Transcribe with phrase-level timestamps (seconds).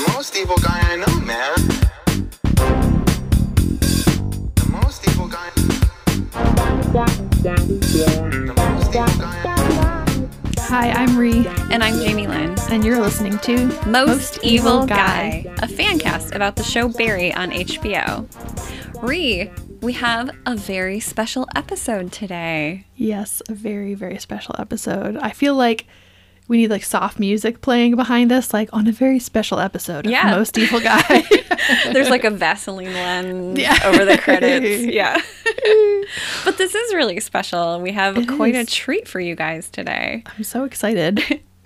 [0.00, 1.54] The most evil guy I know, man.
[4.54, 5.50] The most evil guy.
[7.42, 9.40] The most evil guy.
[10.68, 12.56] Hi, I'm Rhi, And I'm Jamie Lynn.
[12.70, 17.50] and you're listening to Most, Evil, Guy, a fan cast about the show Barry on
[17.50, 18.24] HBO.
[19.02, 19.50] Rhi,
[19.82, 22.86] we have a very special episode today.
[22.96, 25.16] Yes, a very, very special episode.
[25.18, 25.86] I feel like
[26.50, 30.10] we need like soft music playing behind us, like on a very special episode of
[30.10, 30.32] Yeah.
[30.32, 31.22] Most Evil Guy.
[31.92, 33.78] There's like a Vaseline lens Yeah.
[33.84, 34.82] over the credits.
[34.92, 35.14] Yeah.
[36.44, 37.80] but this is really special.
[37.80, 40.24] We have It quite a treat for you guys today.
[40.36, 41.22] I'm so excited.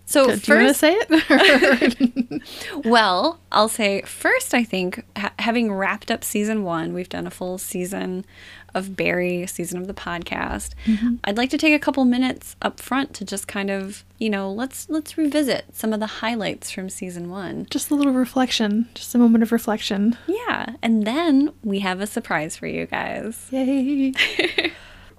[0.07, 2.43] So, Do you want to first, say it?
[2.85, 7.31] well, I'll say first, I think ha- having wrapped up season one, we've done a
[7.31, 8.27] full season
[8.75, 10.71] of Barry, season of the podcast.
[10.87, 11.17] Mm-hmm.
[11.25, 14.51] I'd like to take a couple minutes up front to just kind of, you know,
[14.51, 17.67] let's let's revisit some of the highlights from season one.
[17.71, 20.17] just a little reflection, just a moment of reflection.
[20.27, 23.47] Yeah, and then we have a surprise for you guys.
[23.51, 24.13] Yay.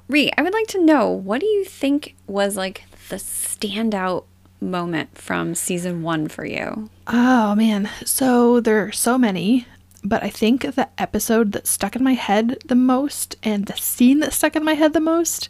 [0.10, 4.26] Rhi, I would like to know what do you think was like the standout
[4.62, 6.90] moment from season one for you?
[7.08, 9.66] Oh man, so there are so many,
[10.06, 14.20] but I think the episode that stuck in my head the most and the scene
[14.20, 15.50] that stuck in my head the most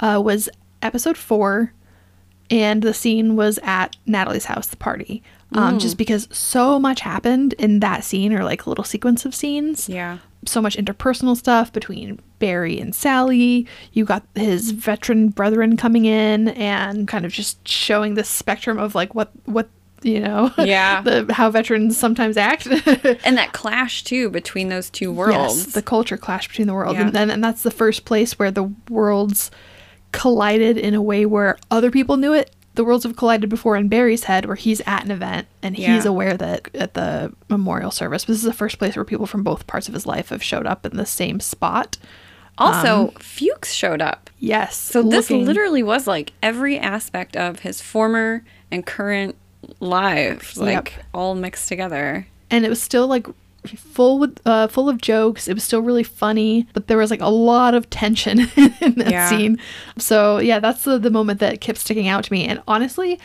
[0.00, 0.48] uh, was
[0.82, 1.72] episode four,
[2.50, 5.22] and the scene was at Natalie's house, the party.
[5.54, 9.34] Um, Just because so much happened in that scene, or like a little sequence of
[9.34, 10.18] scenes Yeah.
[10.44, 13.66] so much interpersonal stuff between Barry and Sally.
[13.92, 18.94] You got his veteran brethren coming in and kind of just showing the spectrum of
[18.94, 19.70] like what what
[20.02, 21.02] you know Yeah.
[21.02, 22.66] the how veterans sometimes act.
[23.24, 25.64] And that clash too between those two worlds.
[25.64, 27.08] Yes, the culture clash between the worlds, Yeah.
[27.08, 29.50] and, and and that's the first place where the worlds
[30.12, 32.50] collided in a way where other people knew it.
[32.74, 36.04] The worlds have collided before in Barry's head, where he's at an event and he's
[36.04, 36.10] Yeah.
[36.10, 39.66] aware that at the memorial service, this is the first place where people from both
[39.66, 41.98] parts of his life have showed up in the same spot.
[42.56, 44.30] Also, um, Fuchs showed up.
[44.38, 44.76] Yes.
[44.76, 49.34] So this looking- literally was like every aspect of his former and current
[49.80, 51.04] lives, like Yep.
[51.14, 52.26] all mixed together.
[52.50, 53.26] and it was still like
[53.76, 55.46] full with uh, full of jokes.
[55.48, 58.40] It was still really funny, but there was like a lot of tension
[58.80, 59.28] in that Yeah.
[59.28, 59.58] scene.
[59.98, 62.46] So yeah, that's the the moment that kept sticking out to me.
[62.46, 63.18] And honestly,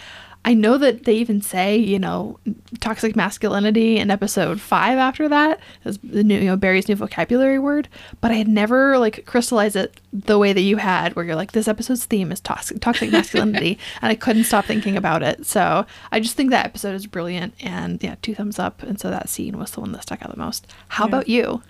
[0.46, 2.40] I know that they even say you know
[2.80, 7.60] toxic masculinity in episode five after that is the new you know Barry's new vocabulary
[7.60, 7.88] word,
[8.22, 11.54] but I had never like crystallized it the way that you had, where you're like
[11.54, 15.46] this episode's theme is toxic toxic masculinity, and I couldn't stop thinking about it.
[15.46, 18.84] So I just think that episode is brilliant, and yeah, two thumbs up.
[18.84, 20.68] And so that scene was the one that stuck out the most.
[20.90, 21.64] How about you?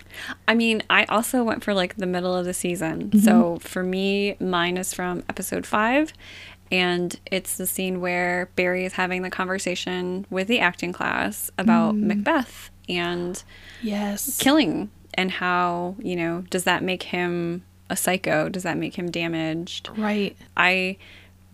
[0.46, 3.10] I mean, I also went for like the middle of the season.
[3.10, 3.18] Mm-hmm.
[3.20, 6.12] So for me, mine is from episode five.
[6.70, 11.94] And it's the scene where Barry is having the conversation with the acting class about
[11.94, 12.02] mm.
[12.04, 13.42] Macbeth and
[13.82, 14.38] Yes.
[14.38, 18.48] killing and how, you know, does that make him a psycho?
[18.48, 19.90] Does that make him damaged?
[19.96, 20.36] Right.
[20.56, 20.96] I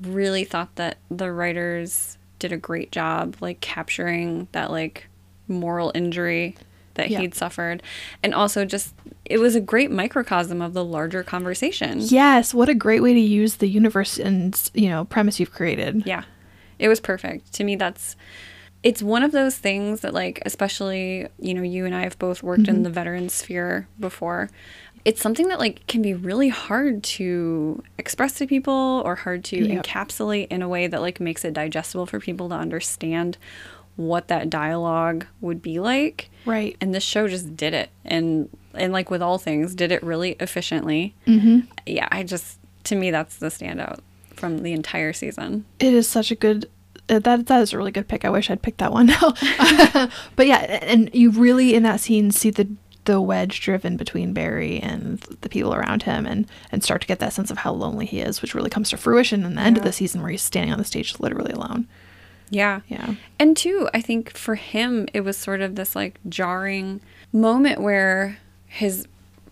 [0.00, 5.08] really thought that the writers did a great job like capturing that like
[5.46, 6.56] moral injury
[6.94, 7.20] that Yeah.
[7.20, 7.82] he'd suffered
[8.22, 11.98] and also just it was a great microcosm of the larger conversation.
[12.00, 12.52] Yes.
[12.52, 16.02] What a great way to use the universe and you know premise you've created.
[16.06, 16.24] Yeah.
[16.78, 17.52] It was perfect.
[17.54, 18.16] To me that's
[18.82, 22.42] it's one of those things that like especially, you know, you and I have both
[22.42, 22.76] worked Mm-hmm.
[22.76, 24.48] in the veteran sphere before.
[25.04, 29.56] It's something that like can be really hard to express to people or hard to
[29.56, 29.84] Yep.
[29.84, 33.36] encapsulate in a way that like makes it digestible for people to understand
[33.96, 36.29] what that dialogue would be like.
[36.46, 36.76] Right.
[36.80, 37.90] And this show just did it.
[38.04, 41.14] And and like with all things, did it really efficiently.
[41.26, 41.60] Mm-hmm.
[41.86, 44.00] Yeah, I just to me that's the standout
[44.34, 45.64] from the entire season.
[45.78, 46.68] It is such a good.
[47.08, 48.24] Uh, that that is a really good pick.
[48.24, 49.06] I wish I'd picked that one.
[50.36, 52.68] but yeah, and you really in that scene see the
[53.04, 57.18] the wedge driven between Barry and the people around him, and and start to get
[57.18, 59.76] that sense of how lonely he is, which really comes to fruition in the end
[59.78, 61.88] of the season where he's standing on the stage literally alone.
[62.50, 62.80] Yeah.
[62.88, 63.14] Yeah.
[63.38, 67.00] And two, I think for him, it was sort of this like jarring
[67.32, 69.06] moment where his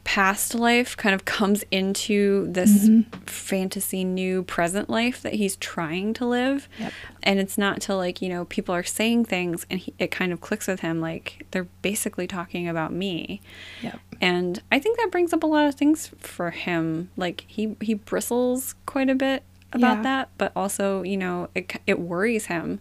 [0.08, 3.10] past life kind of comes into this mm-hmm.
[3.26, 6.66] fantasy new present life that he's trying to live.
[6.78, 6.92] Yep.
[7.24, 10.32] And it's not till like, you know, people are saying things and he, it kind
[10.32, 13.42] of clicks with him like they're basically talking about me.
[13.82, 14.00] Yep.
[14.18, 17.10] And I think that brings up a lot of things for him.
[17.18, 19.42] Like he he bristles quite a bit
[19.72, 20.02] about Yeah.
[20.02, 22.80] that, but also, you know, it it worries him.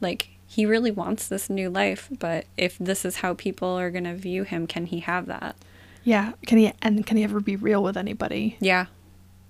[0.00, 4.04] Like he really wants this new life, but if this is how people are going
[4.04, 5.56] to view him, can he have that?
[6.04, 6.32] Yeah.
[6.46, 8.56] Can he and can he ever be real with anybody?
[8.60, 8.86] Yeah.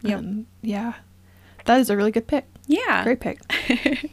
[0.03, 0.19] Yep.
[0.19, 0.95] And yeah.
[1.67, 2.47] That is a really good pick.
[2.67, 3.05] Yeah.
[3.05, 3.41] Great pick.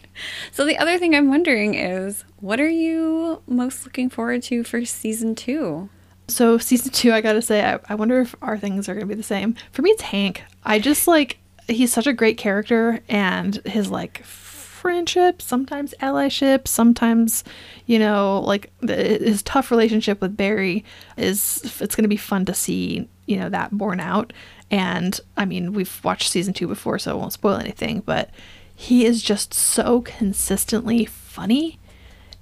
[0.53, 4.85] So the other thing I'm wondering is, what are you most looking forward to for
[4.85, 5.89] season two?
[6.29, 9.15] So season two, I gotta say, I, I wonder if our things are gonna be
[9.15, 9.55] the same.
[9.73, 10.43] For me, it's Hank.
[10.63, 11.37] I just like
[11.67, 17.43] he's such a great character, and his like friendship, sometimes allyship, sometimes
[17.85, 20.83] you know like the, his tough relationship with Barry
[21.17, 21.79] is.
[21.81, 24.33] It's gonna be fun to see you know that borne out.
[24.71, 28.01] And I mean, we've watched season two before, so I won't spoil anything.
[28.01, 28.29] But
[28.73, 31.79] he is just so consistently funny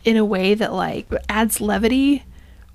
[0.04, 2.24] in a way that like adds levity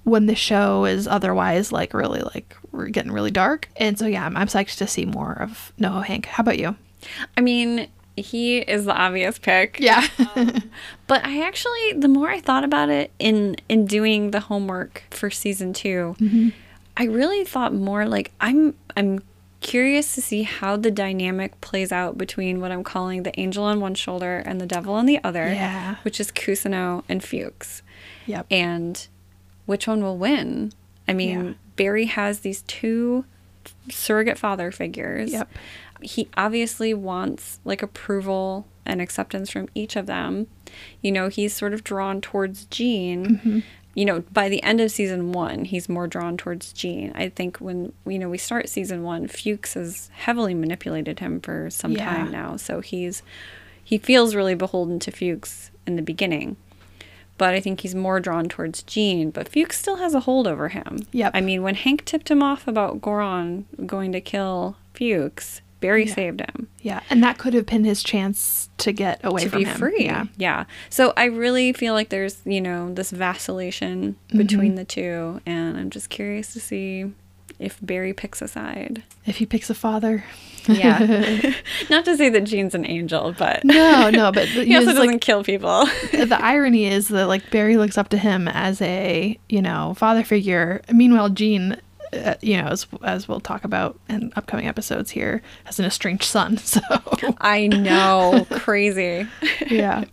[0.04, 3.68] when the show is otherwise like really like we're getting really dark.
[3.76, 6.26] And so yeah, I'm, I'm psyched to see more of NoHo Hank.
[6.26, 6.76] How about you?
[7.36, 9.78] I mean, he is the obvious pick.
[9.80, 10.06] Yeah.
[10.34, 10.70] Um,
[11.06, 15.30] but I actually, the more I thought about it in in doing the homework for
[15.30, 16.48] season 2 mm-hmm.
[16.96, 19.20] I really thought more like I'm I'm
[19.60, 23.80] curious to see how the dynamic plays out between what I'm calling the angel on
[23.80, 25.46] one shoulder and the devil on the other.
[25.46, 25.96] Yeah.
[26.02, 27.82] Which is Cousineau and Fuchs.
[28.26, 28.46] yep.
[28.50, 29.06] And
[29.66, 30.72] which one will win?
[31.06, 31.52] I mean, Yeah.
[31.78, 33.24] Barry has these two
[33.90, 35.32] surrogate father figures.
[35.32, 35.50] Yep.
[36.02, 40.46] He obviously wants like approval and acceptance from each of them.
[41.02, 43.26] You know, he's sort of drawn towards Gene.
[43.26, 43.58] Mm-hmm.
[43.94, 47.12] You know, by the end of season one, he's more drawn towards Gene.
[47.16, 51.68] I think when you know we start season one, Fuchs has heavily manipulated him for
[51.70, 52.04] some Yeah.
[52.04, 52.56] time now.
[52.56, 53.22] So he's
[53.82, 56.56] he feels really beholden to Fuchs in the beginning
[57.38, 59.30] but I think he's more drawn towards Gene.
[59.30, 61.06] But Fuchs still has a hold over him.
[61.12, 61.30] Yep.
[61.34, 66.40] I mean, when Hank tipped him off about Goran going to kill Fuchs, Barry saved
[66.40, 67.00] him Yeah.
[67.08, 69.78] And that could have been his chance to get away to from be him.
[69.78, 70.04] free.
[70.06, 70.24] Yeah.
[70.36, 70.64] yeah.
[70.90, 74.38] So I really feel like there's, you know, this vacillation Mm-hmm.
[74.38, 75.40] between the two.
[75.46, 77.12] And I'm just curious to see
[77.58, 79.02] if Barry picks a side.
[79.26, 80.24] If he picks a father.
[80.66, 80.98] Yeah.
[81.90, 85.20] Not to say that Gene's an angel, but No, no, but he also doesn't like
[85.20, 85.86] kill people.
[86.12, 90.24] the irony is that like Barry looks up to him as a you know father
[90.24, 90.82] figure.
[90.92, 91.80] Meanwhile, Gene,
[92.12, 96.24] uh, you know, as as we'll talk about in upcoming episodes here, has an estranged
[96.24, 96.58] son.
[96.58, 96.80] So
[97.38, 98.46] I know.
[98.50, 99.26] Crazy.
[99.68, 100.04] yeah,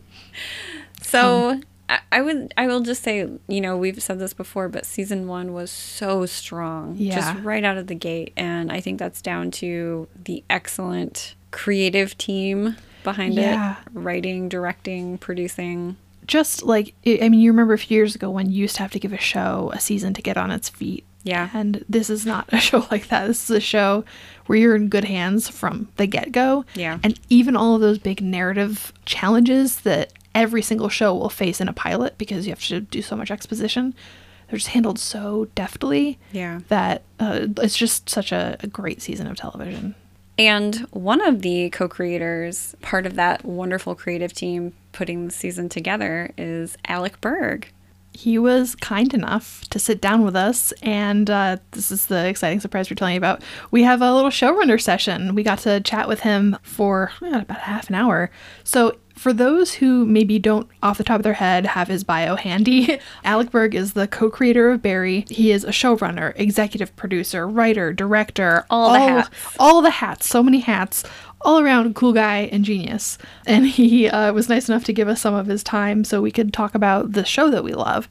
[1.02, 1.60] So
[1.90, 5.28] I, I would I will just say, you know, we've said this before, but season
[5.28, 6.96] one was so strong.
[6.98, 7.16] Yeah.
[7.16, 8.34] Just right out of the gate.
[8.36, 13.78] And I think that's down to the excellent creative team behind Yeah.
[13.78, 13.78] it.
[13.94, 15.98] Writing, directing, producing.
[16.28, 18.82] just like I I mean, you remember a few years ago when you used to
[18.82, 21.04] have to give a show a season to get on its feet.
[21.24, 21.50] Yeah.
[21.54, 23.28] And this is not a show like that.
[23.28, 24.06] This is a show
[24.48, 26.66] where you're in good hands from the get go.
[26.76, 26.98] Yeah.
[27.04, 31.68] And even all of those big narrative challenges that every single show will face in
[31.68, 33.96] a pilot because you have to do so much exposition,
[34.48, 36.60] they're just handled so deftly Yeah.
[36.68, 39.96] that uh, it's just such a, a great season of television.
[40.38, 45.70] And one of the co creators, part of that wonderful creative team putting the season
[45.70, 47.72] together, is Alec Berg.
[48.14, 52.60] he was kind enough to sit down with us and uh, this is the exciting
[52.62, 53.42] surprise we're telling you about
[53.72, 57.90] we have a little showrunner session we got to chat with him for about half
[57.90, 58.30] an hour
[58.64, 62.36] so for those who maybe don't off the top of their head have his bio
[62.36, 67.94] handy alec berg is the co-creator of barry he is a showrunner executive producer writer
[67.94, 69.30] director All the hats.
[69.60, 71.04] all the hats so many hats
[71.46, 73.18] all around cool guy and genius.
[73.46, 76.32] And he uh, was nice enough to give us some of his time so we
[76.32, 78.10] could talk about the show that we love.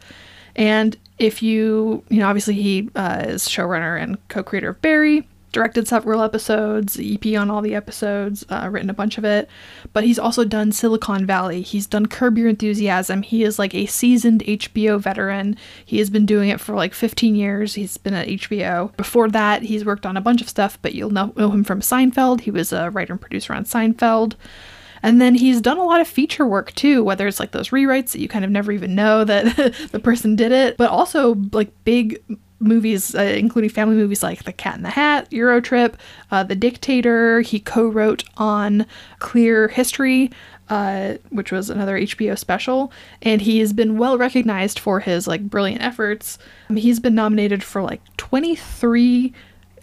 [0.57, 5.27] And if you, you know, obviously he uh, is showrunner and co creator of Barry,
[5.55, 9.49] directed several episodes, EP on all the episodes, uh, written a bunch of it.
[9.93, 11.63] But he's also done Silicon Valley.
[11.63, 13.23] He's done Curb Your Enthusiasm.
[13.23, 15.57] He is like a seasoned HBO veteran.
[15.85, 17.75] He has been doing it for like 15 years.
[17.75, 18.95] He's been at HBO.
[18.97, 21.81] Before that, he's worked on a bunch of stuff, but you'll know, know him from
[21.81, 22.41] Seinfeld.
[22.41, 24.35] He was a writer and producer on Seinfeld.
[25.05, 28.13] And then he's done a lot of feature work too, whether it's like those rewrites
[28.13, 29.55] that you kind of never even know that
[29.93, 32.25] the person did it, but also like big
[32.59, 35.99] movies, uh, including family movies like The Cat in the Hat, Euro Trip,
[36.31, 37.43] uh, The Dictator.
[37.43, 38.87] He co wrote on
[39.19, 40.31] Clear History.
[40.71, 45.43] Uh, which was another HBO special, and he has been well recognized for his like
[45.43, 46.39] brilliant efforts.
[46.71, 49.35] Um, he's been nominated for like 23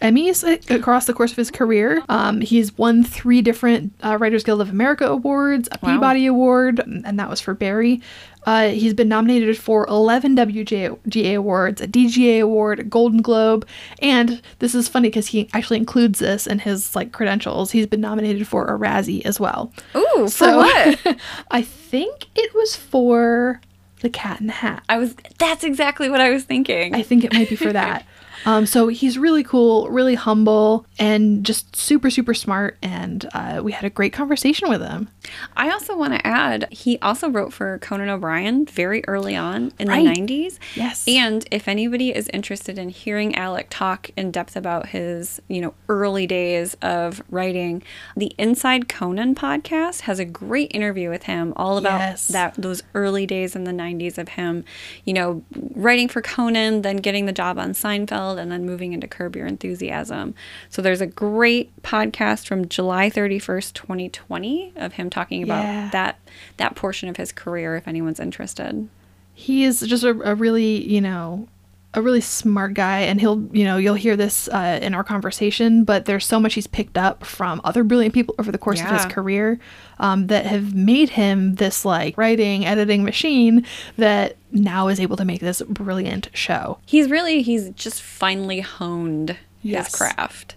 [0.01, 2.03] Emmys across the course of his career.
[2.09, 5.93] Um, he's won three different uh, Writers Guild of America awards, a Wow.
[5.93, 8.01] Peabody Award, and that was for Barry.
[8.47, 13.67] Uh, he's been nominated for 11 WGA awards, a DGA award, a Golden Globe,
[14.01, 17.69] and this is funny because he actually includes this in his like credentials.
[17.71, 19.71] He's been nominated for a Razzie as well.
[19.95, 20.99] Ooh, for what?
[21.51, 23.61] I think it was for
[23.99, 24.83] The Cat in the Hat.
[24.89, 25.15] I was.
[25.37, 26.95] That's exactly what I was thinking.
[26.95, 28.05] I think it might be for that.
[28.45, 32.77] Um, so he's really cool, really humble, and just super, super smart.
[32.81, 35.09] And uh, we had a great conversation with him.
[35.55, 39.87] I also want to add, he also wrote for Conan O'Brien very early on in
[39.87, 40.03] Right.
[40.15, 40.59] the 90s.
[40.75, 41.05] Yes.
[41.07, 45.73] And if anybody is interested in hearing Alec talk in depth about his, you know,
[45.89, 47.83] early days of writing,
[48.15, 52.27] the Inside Conan podcast has a great interview with him all about Yes.
[52.29, 54.63] that those early days in the 90s of him,
[55.05, 55.43] you know,
[55.75, 59.47] writing for Conan, then getting the job on Seinfeld and then moving into Curb Your
[59.47, 60.33] Enthusiasm.
[60.69, 65.89] So there's a great podcast from July 31st, 2020 of him talking about Yeah.
[65.91, 66.19] that
[66.57, 68.87] that portion of his career if anyone's interested.
[69.33, 71.47] he is just a, a really you know
[71.93, 75.83] a really smart guy and he'll you know you'll hear this uh, in our conversation
[75.83, 78.87] but there's so much he's picked up from other brilliant people over the course of
[78.87, 79.59] his career
[79.99, 83.65] um, that have made him this like writing editing machine
[83.97, 89.35] that now is able to make this brilliant show He's really he's just finally honed
[89.63, 89.87] Yes.
[89.87, 90.55] his craft.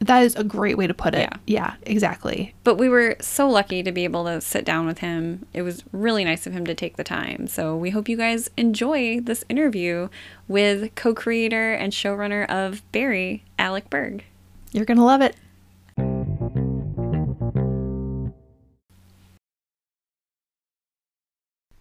[0.00, 1.36] That is a great way to put it Yeah.
[1.46, 5.46] yeah exactly But we were so lucky to be able to sit down with him.
[5.52, 7.46] It was really nice of him to take the time.
[7.46, 10.08] So we hope you guys enjoy this interview
[10.48, 14.24] with co-creator and showrunner of Barry, Alec Berg.
[14.72, 15.36] you're gonna love it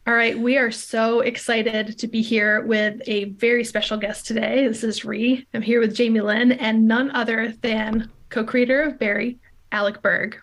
[0.09, 4.67] All right, we are so excited to be here with a very special guest today.
[4.67, 5.45] This is Rhi.
[5.53, 9.37] I'm here with Jamie Lynn and none other than co-creator of Barry,
[9.71, 10.41] Alec Berg.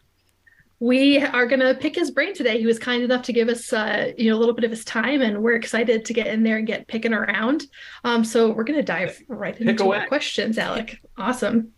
[0.78, 2.60] We are going to pick his brain today.
[2.60, 4.84] He was kind enough to give us, uh, you know, a little bit of his
[4.84, 7.66] time, and we're excited to get in there and get picking around.
[8.04, 9.98] Um, so we're going to dive right into away.
[9.98, 11.00] our questions, Alec.
[11.18, 11.72] Awesome.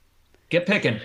[0.51, 1.01] Get picking.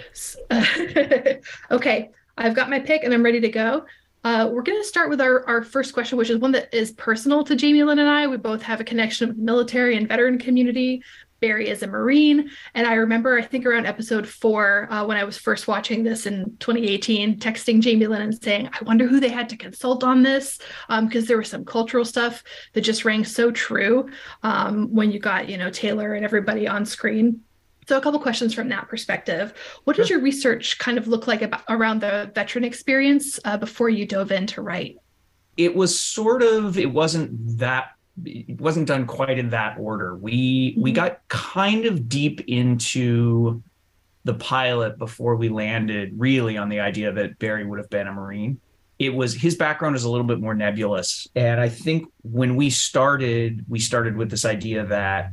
[1.72, 3.86] okay, I've got my pick and I'm ready to go.
[4.24, 6.92] Uh, we're going to start with our, our first question, which is one that is
[6.94, 8.28] personal to Jamie Lynn and I.
[8.28, 11.04] We both have a connection with the military and veteran community.
[11.42, 12.50] Barry is a Marine.
[12.74, 16.26] And I remember, I think around episode four, uh, when I was first watching this
[16.26, 20.24] in 2018, texting Jamie Lynn and saying, I wonder who they had to consult on
[20.24, 20.58] this.
[20.88, 24.10] Because there was some cultural stuff that just rang so true
[24.42, 27.42] um, when you got, you know, Taylor and everybody on screen.
[27.88, 29.54] So, a couple questions from that perspective.
[29.84, 33.90] What did your research kind of look like about around the veteran experience uh, before
[33.90, 34.98] you dove in to write?
[35.58, 36.78] It was sort of.
[36.78, 37.92] It wasn't that.
[38.26, 40.16] It wasn't done quite in that order.
[40.16, 40.96] We we Mhm.
[40.96, 43.62] got kind of deep into
[44.24, 48.14] the pilot before we landed really on the idea that Barry would have been a
[48.14, 48.60] Marine.
[49.00, 51.28] It was his background is a little bit more nebulous.
[51.36, 55.32] And I think when we started, we started with this idea that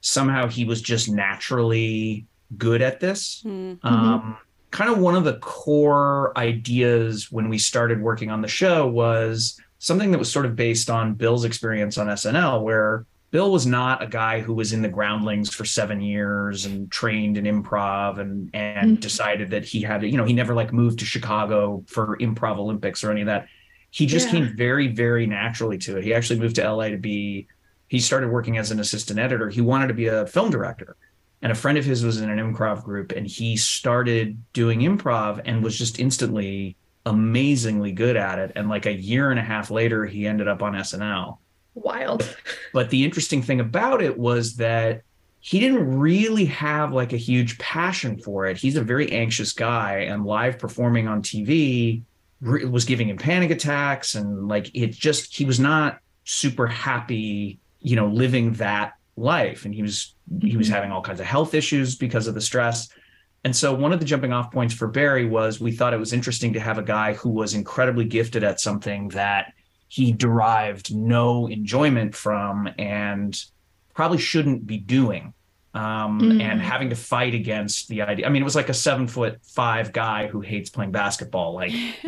[0.00, 2.26] somehow he was just naturally
[2.56, 3.40] good at this.
[3.42, 3.74] Hmm.
[3.82, 4.36] Um,
[4.70, 9.60] kind of one of the core ideas when we started working on the show was
[9.78, 14.02] something that was sort of based on Bill's experience on SNL, where Bill was not
[14.02, 18.50] a guy who was in the groundlings for seven years and trained in improv and
[18.52, 19.00] and Mhm.
[19.00, 23.04] decided that he had you know, he never like moved to Chicago for improv Olympics
[23.04, 23.46] or any of that.
[23.90, 24.32] He just Yeah.
[24.32, 26.04] came very, very naturally to it.
[26.04, 27.46] He actually moved to LA to be,
[27.90, 29.50] he started working as an assistant editor.
[29.50, 30.96] He wanted to be a film director
[31.42, 35.42] and a friend of his was in an improv group and he started doing improv
[35.44, 39.72] and was just instantly amazingly good at it and like a year and a half
[39.72, 41.38] later he ended up on SNL
[41.74, 42.36] Wild.
[42.72, 45.02] but the interesting thing about it was that
[45.40, 50.00] he didn't really have like a huge passion for it he's a very anxious guy
[50.00, 52.02] and live performing on TV
[52.40, 57.58] re- was giving him panic attacks and like it just he was not super happy
[57.80, 60.72] you know living that life and he was he was Mhm.
[60.74, 62.88] having all kinds of health issues because of the stress
[63.44, 66.12] and so one of the jumping off points for Barry was we thought it was
[66.12, 69.52] interesting to have a guy who was incredibly gifted at something that
[69.88, 73.42] he derived no enjoyment from and
[73.94, 75.32] probably shouldn't be doing.
[75.72, 76.42] Um, Mm.
[76.42, 78.26] And having to fight against the idea.
[78.26, 81.54] I mean, it was like a seven foot five guy who hates playing basketball.
[81.54, 81.72] Like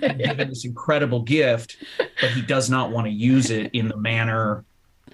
[0.00, 4.64] given this incredible gift, but he does not want to use it in the manner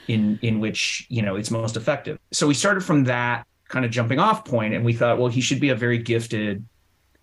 [0.09, 2.19] in in which you know it's most effective.
[2.33, 5.41] So we started from that kind of jumping off point, and we thought, well, he
[5.41, 6.65] should be a very gifted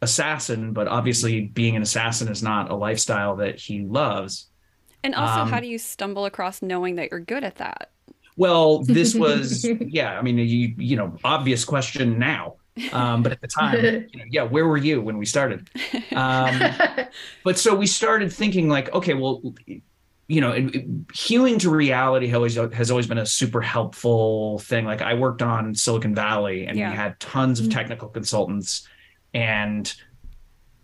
[0.01, 4.49] assassin, but obviously being an assassin is not a lifestyle that he loves.
[5.03, 7.91] And also, Um, how do you stumble across knowing that you're good at that?
[8.35, 12.57] Well, this was yeah, I mean, you you know, obvious question now.
[12.91, 15.69] Um, but at the time, you know, yeah, where were you when we started?
[16.15, 16.77] Um,
[17.43, 19.41] but so we started thinking like okay well
[20.27, 24.59] you know it- it- hewing to reality has always, has always been a super helpful
[24.59, 26.89] thing like i worked on silicon valley and Yeah.
[26.91, 27.71] we had tons of Mhm.
[27.73, 28.87] technical consultants
[29.33, 29.93] and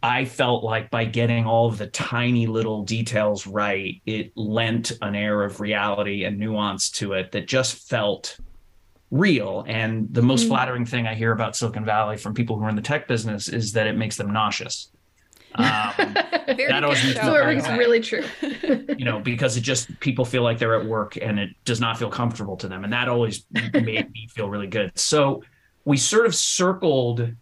[0.03, 5.15] i felt like by getting all of the tiny little details right it lent an
[5.15, 8.38] air of reality and nuance to it that just felt
[9.12, 9.65] real.
[9.67, 10.50] And the most Mm.
[10.50, 13.48] flattering thing I hear about Silicon Valley from people who are in the tech business
[13.48, 14.91] is that it makes them nauseous.
[15.55, 15.93] Um,
[16.55, 18.23] Very That always good makes me show, so it rings really true.
[18.97, 21.97] you know, because it just people feel like they're at work and it does not
[21.97, 22.83] feel comfortable to them.
[22.83, 24.97] And that always made me feel really good.
[24.97, 25.43] So
[25.85, 27.33] we sort of circled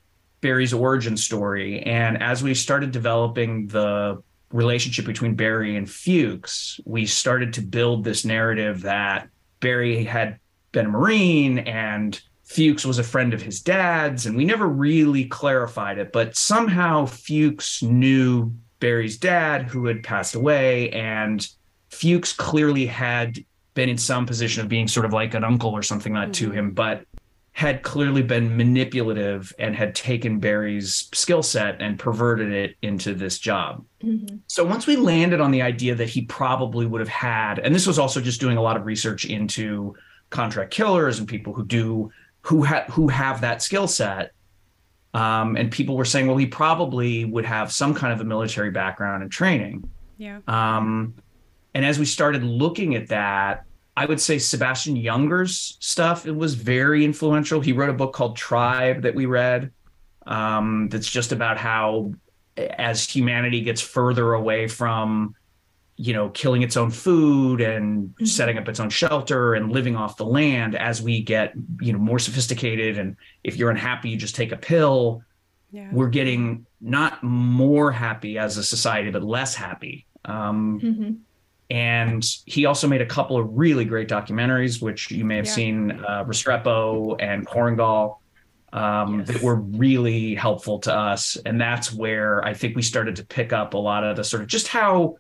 [0.41, 1.81] Barry's origin story.
[1.81, 4.21] And as we started developing the
[4.51, 10.39] relationship between Barry and Fuchs, we started to build this narrative that Barry had
[10.71, 15.25] been a Marine and Fuchs was a friend of his dad's, and we never really
[15.25, 21.45] clarified it, but somehow Fuchs knew Barry's dad, who had passed away, and
[21.89, 25.83] Fuchs clearly had been in some position of being sort of like an uncle or
[25.83, 27.03] something like that to him, but
[27.51, 33.39] had clearly been manipulative and had taken Barry's skill set and perverted it into this
[33.39, 33.83] job.
[34.03, 34.39] Mhm.
[34.47, 37.87] So once we landed on the idea that he probably would have had, and this
[37.87, 39.95] was also just doing a lot of research into
[40.29, 42.11] contract killers and people who do
[42.47, 44.31] who have who have that skill set.
[45.13, 48.71] Um, and people were saying, well, he probably would have some kind of a military
[48.71, 49.89] background and training.
[50.17, 50.39] Yeah.
[50.47, 51.15] Um,
[51.73, 56.53] and as we started looking at that, I would say Sebastian Junger's stuff it was
[56.53, 57.61] very influential.
[57.61, 59.71] He wrote a book called Tribe that we read.
[60.25, 62.13] Um, that's just about how,
[62.57, 65.35] as humanity gets further away from,
[65.99, 68.27] you know, killing its own food and Mhm.
[68.27, 71.97] setting up its own shelter and living off the land, as we get, you know,
[71.99, 75.21] more sophisticated, and if you're unhappy, you just take a pill
[75.69, 75.89] Yeah.
[75.91, 80.05] we're getting not more happy as a society, but less happy.
[80.23, 81.17] Um, Mhm.
[81.69, 85.51] and he also made a couple of really great documentaries, which you may have Yeah.
[85.51, 88.15] seen, uh, Restrepo and Korengal,
[88.71, 89.27] um, Yes.
[89.27, 91.35] that were really helpful to us.
[91.45, 94.43] And that's where I think we started to pick up a lot of the sort
[94.43, 95.15] of just how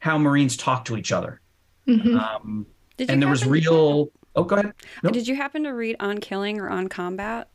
[0.00, 1.40] how Marines talk to each other.
[1.86, 2.18] Mhm.
[2.20, 2.66] Um,
[2.96, 4.10] Did you and there was happen- real.
[4.36, 4.72] Oh, go ahead.
[5.02, 5.10] no.
[5.10, 7.48] Did you happen to read On Killing or On Combat?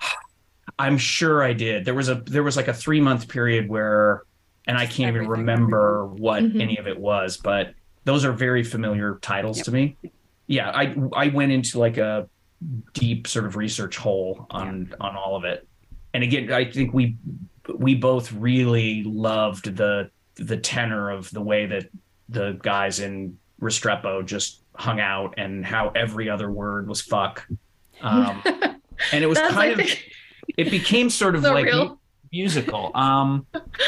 [0.78, 1.84] I'm sure I did.
[1.84, 4.22] There was a there was like a three month period where,
[4.66, 6.60] and I can't even remember what Mhm.
[6.60, 9.64] any of it was, but those are very familiar titles Yep.
[9.66, 9.96] to me.
[10.46, 12.28] Yeah, I I went into like a
[12.94, 15.66] deep sort of research hole on on all of it,
[16.14, 17.16] and again, I think we
[17.76, 21.88] we both really loved the the tenor of the way that
[22.28, 27.46] the guys in Restrepo just hung out and how every other word was fuck.
[28.00, 28.40] Um,
[29.12, 30.10] and it was That's, kind I of think,
[30.56, 32.00] it became sort of so like real.
[32.32, 33.46] musical um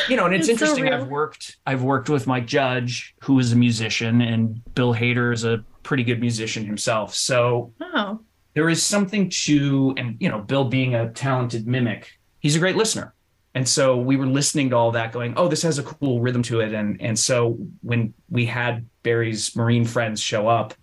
[0.09, 0.95] you know and it's, It's interesting real.
[0.95, 5.45] i've worked i've worked with mike judge who is a musician and bill hader is
[5.45, 8.21] a pretty good musician himself so Oh.
[8.55, 12.77] there is something to and you know bill being a talented mimic he's a great
[12.77, 13.15] listener
[13.55, 16.43] and so we were listening to all that going oh this has a cool rhythm
[16.43, 20.75] to it and and so when we had barry's marine friends show up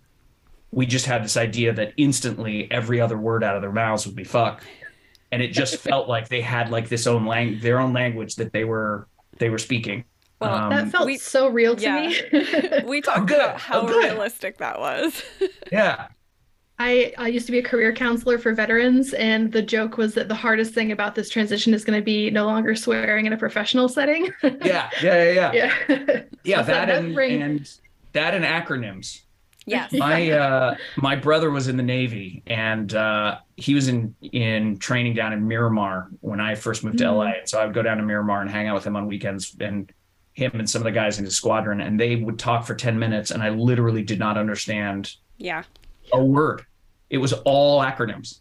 [0.70, 4.16] we just had this idea that instantly every other word out of their mouths would
[4.16, 4.62] be fuck
[5.32, 8.52] and it just felt like they had like this own lang- their own language that
[8.52, 9.06] they were
[9.38, 10.04] they were speaking
[10.40, 12.00] Well, Um, That felt we- so real to yeah.
[12.08, 12.82] me.
[12.86, 13.38] We talked good.
[13.40, 15.22] about how Oh, realistic that was.
[15.72, 16.08] yeah
[16.78, 20.28] I, I used to be a career counselor for veterans, and the joke was that
[20.28, 23.36] the hardest thing about this transition is going to be no longer swearing in a
[23.36, 24.32] professional setting.
[24.42, 25.52] yeah yeah yeah yeah
[25.88, 26.20] yeah.
[26.44, 27.78] yeah So that that and, ring- and
[28.12, 29.22] that and acronyms
[29.66, 29.92] yes.
[29.92, 35.12] my uh my brother was in the navy and uh he was in in training
[35.14, 37.16] down in miramar when i first moved to Mhm.
[37.16, 39.06] la and so i would go down to miramar and hang out with him on
[39.06, 39.92] weekends and
[40.32, 42.98] him and some of the guys in his squadron and they would talk for 10
[42.98, 45.64] minutes and i literally did not understand Yeah.
[46.12, 46.64] A word.
[47.10, 48.40] It was all acronyms.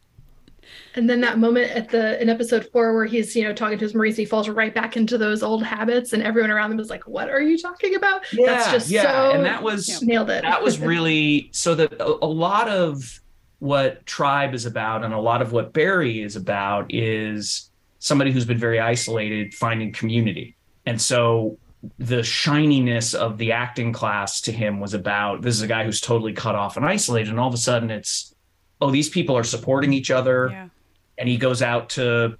[0.96, 3.86] And then that moment at the in episode four where he's you know talking to
[3.86, 6.90] his Marines, he falls right back into those old habits, and everyone around him is
[6.90, 9.04] like, "What are you talking about?" That's just yeah.
[9.04, 10.42] so and that was nailed it.
[10.42, 13.22] that was really so that a, a lot of
[13.60, 18.46] what tribe is about and a lot of what barry is about is somebody who's
[18.46, 20.56] been very isolated finding community.
[20.86, 21.58] And so
[22.00, 26.02] the shininess of the acting class to him was about this is a guy who's
[26.02, 28.34] totally cut off and isolated and all of a sudden it's
[28.82, 30.50] oh these people are supporting each other.
[30.50, 30.70] Yeah.
[31.18, 32.38] and he goes out to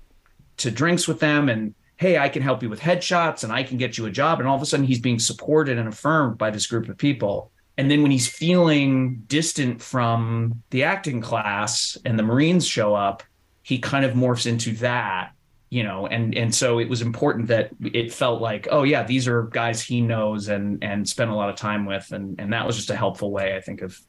[0.58, 3.78] to drinks with them and hey i can help you with headshots and i can
[3.78, 4.40] get you a job.
[4.40, 7.52] And all of a sudden he's being supported and affirmed by this group of people.
[7.80, 13.24] And then when he's feeling distant from the acting class and the marines show up
[13.62, 15.34] he kind of morphs into that
[15.70, 19.28] you know and and so it was important that it felt like oh yeah these
[19.28, 22.66] are guys he knows and and spent a lot of time with and and that
[22.66, 24.00] was just a helpful way i think of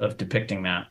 [0.00, 0.86] of depicting that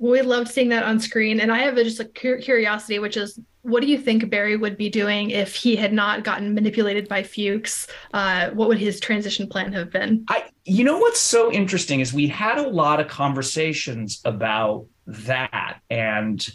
[0.00, 3.38] we loved seeing that on screen, and I have a, just a curiosity, which is,
[3.60, 7.22] what do you think Barry would be doing if he had not gotten manipulated by
[7.22, 7.86] Fuchs?
[8.14, 10.24] Uh, what would his transition plan have been?
[10.28, 15.80] I you know what's so interesting is we had a lot of conversations about that
[15.90, 16.48] and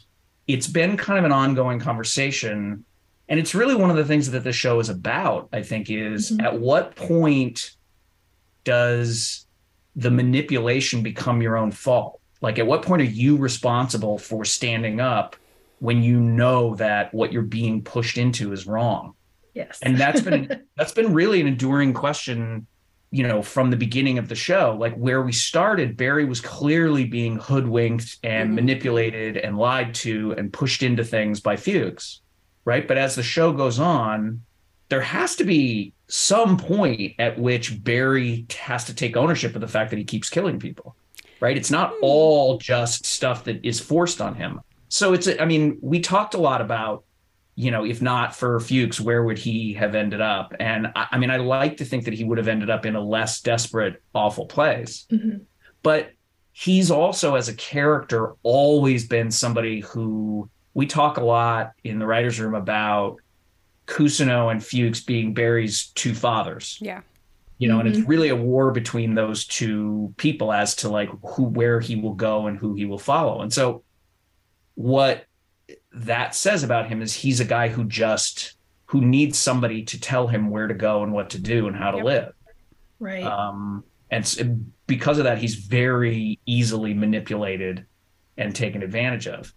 [0.47, 2.83] it's been kind of an ongoing conversation
[3.27, 6.31] and it's really one of the things that the show is about i think is
[6.31, 6.43] Mhm.
[6.43, 7.71] at what point
[8.63, 9.45] does
[9.95, 14.99] the manipulation become your own fault like at what point are you responsible for standing
[14.99, 15.35] up
[15.79, 19.13] when you know that what you're being pushed into is wrong
[19.53, 19.79] Yes.
[19.81, 22.67] and that's been that's been really an enduring question
[23.11, 27.05] you know from the beginning of the show like where we started barry was clearly
[27.05, 28.55] being hoodwinked and Mhm.
[28.55, 32.21] manipulated and lied to and pushed into things by fuchs
[32.65, 34.41] right but as the show goes on
[34.89, 39.67] there has to be some point at which barry has to take ownership of the
[39.67, 40.95] fact that he keeps killing people
[41.39, 41.99] right it's not Hmm.
[42.01, 46.33] all just stuff that is forced on him so it's a- i mean we talked
[46.33, 47.04] a lot about
[47.55, 50.53] you know, if not for Fuchs, where would he have ended up?
[50.59, 52.95] And I, I mean, I like to think that he would have ended up in
[52.95, 55.05] a less desperate, awful place.
[55.09, 55.41] Mhm.
[55.81, 56.11] But
[56.51, 62.05] he's also, as a character, always been somebody who we talk a lot in the
[62.05, 63.17] writers' room about
[63.87, 66.77] Cousineau and Fuchs being Barry's two fathers.
[66.81, 67.01] Yeah.
[67.57, 71.43] You know, and it's really a war between those two people as to like who,
[71.43, 73.41] where he will go and who he will follow.
[73.41, 73.83] And so,
[74.73, 75.25] what
[75.95, 78.53] that says about him is he's a guy who just
[78.87, 81.89] who needs somebody to tell him where to go and what to do and how
[81.91, 82.05] to Yep.
[82.05, 82.33] live.
[82.99, 83.23] Right.
[83.23, 87.85] Um, and because of that, he's very easily manipulated
[88.37, 89.51] and taken advantage of.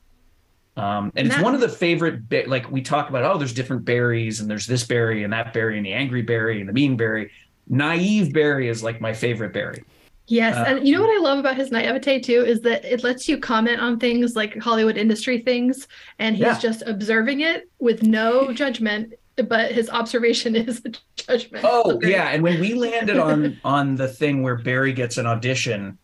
[0.77, 3.53] Um, and it's That- one of the favorite, ba- like we talk about, oh, there's
[3.53, 6.73] different Barrys and there's this Barry and that Barry and the angry Barry and the
[6.73, 7.31] mean Barry.
[7.69, 9.83] Naive Barry is like my favorite Barry.
[10.31, 13.03] Yes, Uh, and you know what I love about his naivete too is that it
[13.03, 15.89] lets you comment on things like Hollywood industry things,
[16.19, 16.59] and he's Yeah.
[16.59, 19.15] just observing it with no judgment,
[19.49, 21.65] but his observation is the judgment.
[21.67, 22.11] Oh Okay.
[22.11, 25.97] yeah, and when we landed on on the thing where Barry gets an audition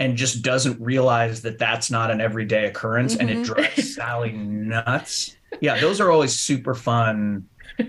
[0.00, 3.44] and just doesn't realize that that's not an everyday occurrence and it Mhm.
[3.44, 5.36] drives Sally nuts.
[5.60, 7.44] Yeah, those are always super fun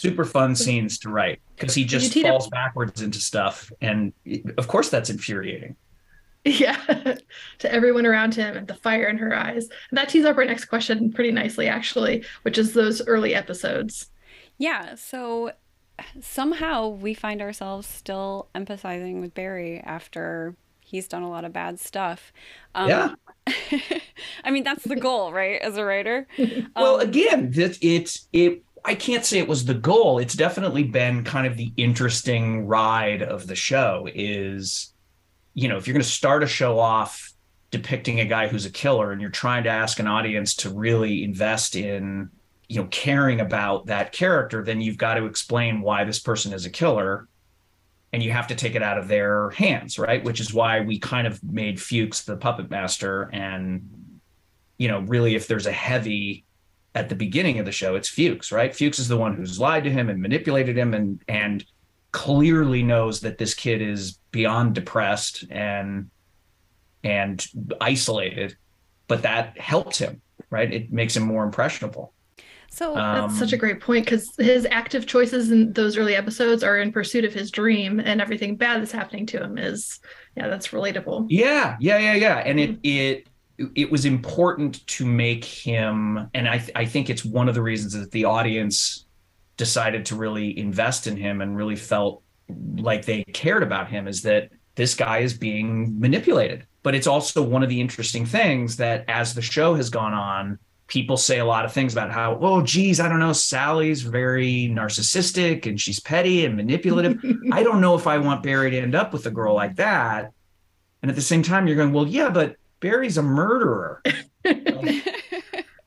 [0.00, 4.12] super fun scenes to write because he just teed up- falls backwards into stuff and
[4.58, 5.76] of course that's infuriating.
[6.44, 6.78] Yeah,
[7.58, 9.68] to everyone around him and the fire in her eyes.
[9.90, 14.06] And that tees up our next question pretty nicely, actually, which is those early episodes.
[14.56, 15.52] Yeah, so
[16.22, 21.78] somehow we find ourselves still empathizing with Barry after he's done a lot of bad
[21.78, 22.32] stuff.
[22.74, 23.14] Um, Yeah.
[24.44, 25.60] I mean, that's the goal, right?
[25.60, 26.26] As a writer.
[26.74, 28.62] Well, Um, again, that it's it.
[28.84, 30.18] I can't say it was the goal.
[30.18, 34.08] It's definitely been kind of the interesting ride of the show.
[34.14, 34.92] Is
[35.54, 37.32] you know, if you're going to start a show off
[37.70, 41.24] depicting a guy who's a killer, and you're trying to ask an audience to really
[41.24, 42.30] invest in
[42.68, 46.66] you know caring about that character, then you've got to explain why this person is
[46.66, 47.26] a killer.
[48.12, 50.24] And you have to take it out of their hands, right?
[50.24, 54.10] Which is why we kind of made Fuchs the puppet master and
[54.80, 56.46] you know, really, if there's a heavy
[56.94, 58.74] at the beginning of the show, it's Fuchs, right?
[58.74, 61.64] Fuchs is the one who's lied to him and manipulated him and and
[62.12, 66.10] clearly knows that this kid is beyond depressed and
[67.04, 67.46] and
[67.80, 68.56] isolated,
[69.08, 70.72] but that helps him, right?
[70.72, 72.14] It makes him more impressionable.
[72.70, 76.62] so That's such a Um, great point because his active choices in those early episodes
[76.62, 79.98] are in pursuit of his dream, and everything bad that's happening to him is,
[80.36, 81.26] yeah, that's relatable.
[81.28, 82.36] Yeah, yeah, yeah, yeah.
[82.38, 83.28] And it it
[83.74, 87.62] it was important to make him, and I th- I think it's one of the
[87.62, 89.06] reasons that the audience
[89.56, 92.22] decided to really invest in him and really felt
[92.76, 96.66] like they cared about him is that this guy is being manipulated.
[96.82, 100.58] But it's also one of the interesting things that as the show has gone on,
[100.86, 104.70] people say a lot of things about how, oh, geez, I don't know, Sally's very
[104.72, 107.22] narcissistic and she's petty and manipulative.
[107.52, 110.32] I don't know if I want Barry to end up with a girl like that.
[111.02, 114.02] And at the same time, you're going, well, yeah, but Barry's a murderer.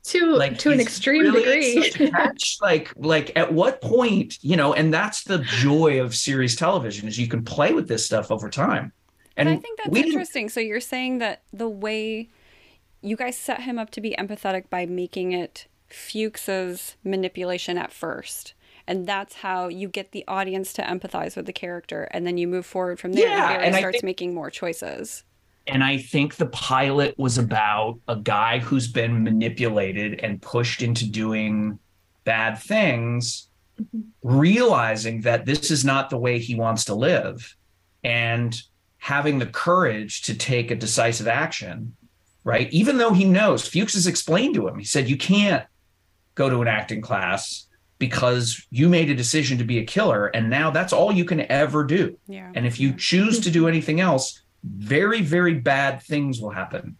[0.03, 1.43] to Like to an extreme really
[1.89, 2.09] degree.
[2.11, 2.57] catch.
[2.61, 7.17] like, like at what point, you know, and that's the joy of series television is
[7.17, 8.91] you can play with this stuff over time.
[9.35, 10.49] But And I think that's interesting.
[10.49, 12.29] So you're saying that the way
[13.01, 18.53] you guys set him up to be empathetic by making it Fuchs's manipulation at first.
[18.85, 22.03] And that's how you get the audience to empathize with the character.
[22.11, 23.25] And then you move forward from there.
[23.27, 25.23] Yeah, and Barry and I starts think- making more choices.
[25.67, 31.09] And I think the pilot was about a guy who's been manipulated and pushed into
[31.09, 31.79] doing
[32.25, 33.47] bad things,
[33.81, 34.01] mm-hmm.
[34.23, 37.55] realizing that this is not the way he wants to live
[38.03, 38.61] and
[38.97, 41.95] having the courage to take a decisive action,
[42.43, 42.71] right?
[42.71, 45.65] Even though he knows, Fuchs has explained to him, he said, you can't
[46.35, 47.67] go to an acting class
[47.99, 51.49] because you made a decision to be a killer and now that's all you can
[51.51, 52.17] ever do.
[52.27, 52.51] Yeah.
[52.53, 56.97] And if you choose to do anything else, very, very bad things will happen.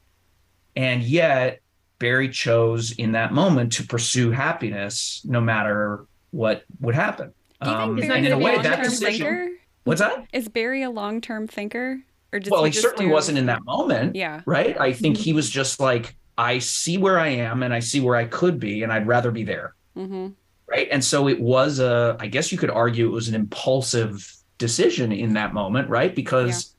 [0.76, 1.62] And yet,
[2.00, 7.34] Barry chose in that moment to pursue happiness no matter what would happen.
[7.62, 9.26] Do you think Um, and in a way, that long-term decision.
[9.28, 9.50] thinker?
[9.86, 10.28] What's that?
[10.34, 12.02] Is Barry a long term thinker?
[12.34, 14.16] Or does well, he, he, just certainly do- wasn't in that moment.
[14.16, 14.42] Yeah.
[14.46, 14.78] Right.
[14.80, 18.16] I think he was just like, I see where I am and I see where
[18.16, 19.76] I could be, and I'd rather be there.
[19.96, 20.30] Mm-hmm.
[20.66, 24.28] right and so it was a i guess you could argue it was an impulsive
[24.58, 26.73] decision in that moment right because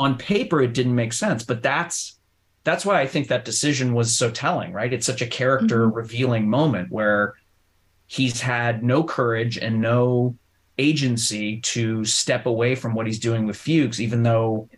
[0.00, 2.18] on paper it didn't make sense but that's
[2.64, 4.92] that's why i think that decision was so telling right?
[4.92, 7.34] It's such a character revealing moment where
[8.06, 10.34] he's had no courage and no
[10.78, 14.68] agency to step away from what he's doing with fuchs even though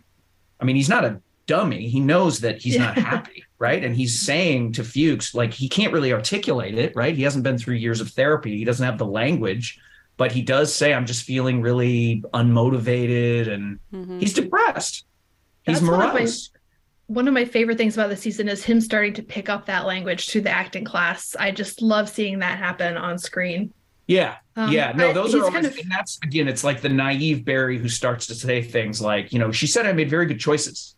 [0.59, 1.89] i mean he's not a dummy.
[1.89, 3.83] He knows that he's not happy right?
[3.83, 7.15] And he's saying to fuchs like he can't really articulate it right?
[7.15, 8.57] He hasn't been through years of therapy.
[8.57, 9.79] He doesn't have the language
[10.15, 14.19] but he does say i'm just feeling really unmotivated and Mm-hmm.
[14.19, 15.05] he's depressed
[15.65, 16.49] he's That's one of my- morose
[17.07, 19.85] One of my favorite things about the season is him starting to pick up that
[19.85, 21.35] language through the acting class.
[21.37, 23.73] I just love seeing that happen on screen.
[24.07, 26.89] yeah Um, yeah no those he's are kind of- and that's again it's like the
[26.89, 30.25] naive barry who starts to say things like you know she said i made very
[30.25, 30.95] good choices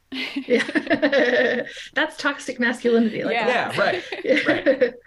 [0.47, 0.63] Yeah.
[1.93, 3.23] That's toxic masculinity.
[3.23, 3.71] Like Yeah.
[3.73, 4.03] yeah right
[4.47, 4.93] right.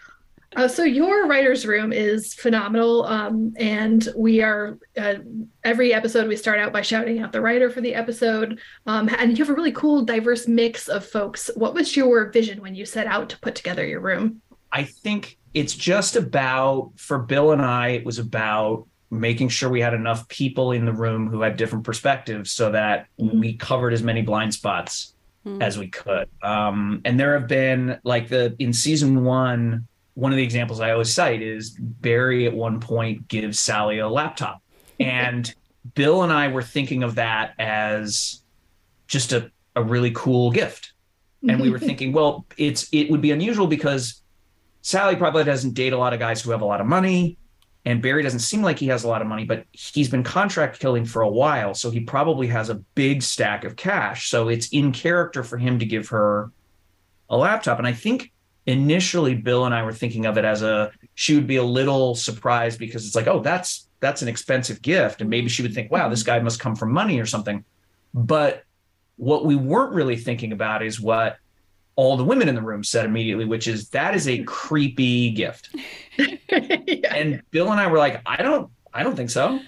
[0.57, 5.17] Uh, so your writers' room is phenomenal, um, and we are uh,
[5.63, 9.37] every episode we start out by shouting out the writer for the episode, um, and
[9.37, 11.51] you have a really cool, diverse mix of folks.
[11.55, 14.41] What was your vision when you set out to put together your room?
[14.73, 19.81] I think it's just about for Bill and I, it was about making sure we
[19.83, 23.39] had enough people in the room who had different perspectives so that Mhm.
[23.39, 25.15] we covered as many blind spots
[25.47, 25.63] Mhm.
[25.63, 26.29] as we could.
[26.43, 29.87] Um, and there have been like the in season one,
[30.19, 34.09] one of the examples I always cite is Barry at one point gives Sally a
[34.09, 34.63] laptop.
[35.01, 35.55] And
[35.95, 38.43] Bill and I were thinking of that as
[39.07, 40.93] just a, a really cool gift
[41.47, 44.23] and we were thinking, well, it's it would be unusual because
[44.83, 47.37] Sally probably doesn't date a lot of guys who have a lot of money,
[47.85, 50.79] and Barry doesn't seem like he has a lot of money, but he's been contract
[50.79, 54.31] killing for a while, so he probably has a big stack of cash.
[54.31, 56.51] So it's in character for him to give her
[57.31, 58.33] a laptop, and I think
[58.69, 62.15] initially Bill and I were thinking of it as a she would be a little
[62.15, 65.91] surprised because it's like, oh, that's that's an expensive gift, and maybe she would think,
[65.91, 67.65] wow, this guy must come from money or something.
[68.15, 68.63] But
[69.17, 71.39] what we weren't really thinking about is what
[71.97, 75.75] all the women in the room said immediately, which is that is a creepy gift.
[76.17, 76.37] yeah.
[77.15, 79.59] And Bill and I were like, I don't, I don't think so.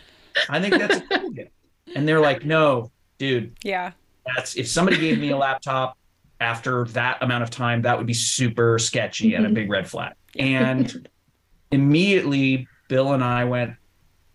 [0.48, 1.50] I think that's a cool gift.
[1.96, 3.92] And they're like, no, dude, Yeah.
[4.24, 5.98] that's if somebody gave me a laptop
[6.40, 9.54] after that amount of time, that would be super sketchy and a Mhm.
[9.54, 10.14] big red flag.
[10.38, 11.08] And
[11.70, 13.74] immediately Bill and I went,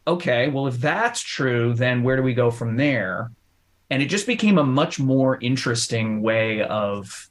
[0.08, 3.32] okay, well, if that's true, then where do we go from there?
[3.90, 7.30] And it just became a much more interesting way of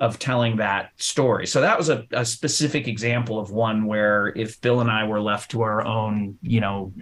[0.00, 1.44] of telling that story.
[1.44, 5.20] So that was a, a specific example of one where if Bill and I were
[5.20, 6.92] left to our own, you know,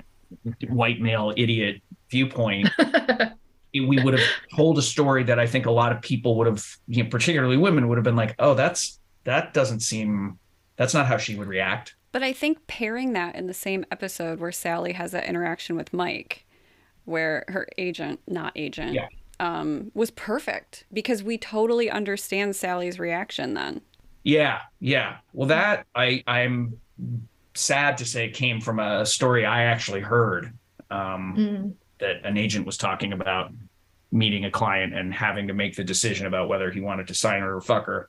[0.68, 2.70] white male idiot viewpoint,
[3.80, 6.64] we would have told a story that I think a lot of people would have,
[6.88, 10.38] you know, particularly women, would have been like, "Oh, that's that doesn't seem,
[10.76, 14.40] that's not how she would react." But I think pairing that in the same episode
[14.40, 16.46] where Sally has that interaction with Mike,
[17.04, 19.08] where her agent, not agent, Yeah.
[19.40, 23.82] um, was perfect because we totally understand Sally's reaction then.
[24.22, 25.18] Yeah, yeah.
[25.34, 26.80] Well, that I I'm
[27.54, 30.52] sad to say came from a story I actually heard
[30.90, 31.74] um, Mm.
[31.98, 33.50] that an agent was talking about
[34.12, 37.40] meeting a client and having to make the decision about whether he wanted to sign
[37.42, 38.08] her or fuck her.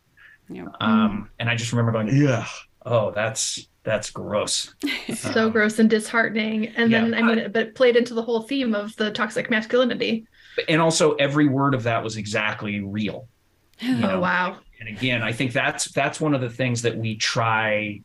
[0.49, 0.65] Yeah.
[0.79, 2.45] Um, and I just remember going, "Yeah,
[2.85, 4.73] oh, that's that's gross."
[5.15, 6.67] so Um, gross and disheartening.
[6.67, 9.49] And yeah, then, I mean, but it played into the whole theme of the toxic
[9.49, 10.25] masculinity.
[10.69, 13.27] and also every word of that was exactly real.
[13.81, 14.57] You Oh, wow.
[14.79, 18.01] and again i think that's that's one of the things that we try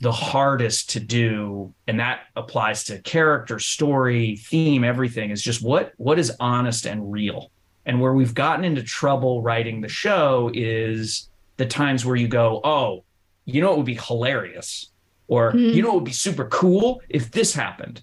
[0.00, 5.92] the hardest to do and that applies to character story theme everything is just what
[5.98, 7.50] what is honest and real
[7.86, 12.60] and where we've gotten into trouble writing the show is the times where you go
[12.64, 13.04] oh
[13.44, 14.90] you know it would be hilarious
[15.28, 15.58] or Hmm.
[15.58, 18.02] you know it would be super cool if this happened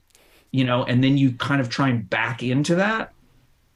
[0.52, 3.12] you know and then you kind of try and back into that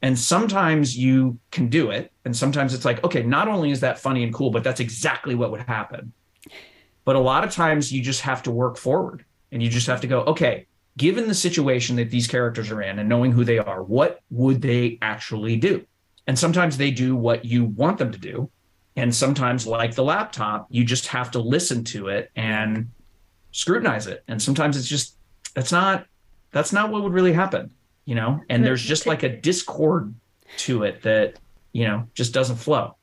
[0.02, 2.12] and sometimes you can do it.
[2.26, 5.36] And sometimes it's like, okay, not only is that funny and cool, but that's exactly
[5.36, 6.12] what would happen.
[7.06, 10.02] But a lot of times you just have to work forward and you just have
[10.02, 13.58] to go, okay, given the situation that these characters are in and knowing who they
[13.58, 15.86] are, what would they actually do?
[16.28, 18.50] And sometimes they do what you want them to do.
[18.96, 22.90] And sometimes, like the laptop, you just have to listen to it and
[23.52, 24.24] scrutinize it.
[24.28, 25.16] And sometimes it's just
[25.56, 26.06] that's not
[26.52, 27.72] that's not what would really happen,
[28.06, 28.42] you know.
[28.50, 30.14] And there's just like a discord
[30.58, 31.40] to it that
[31.72, 32.96] you know just doesn't flow.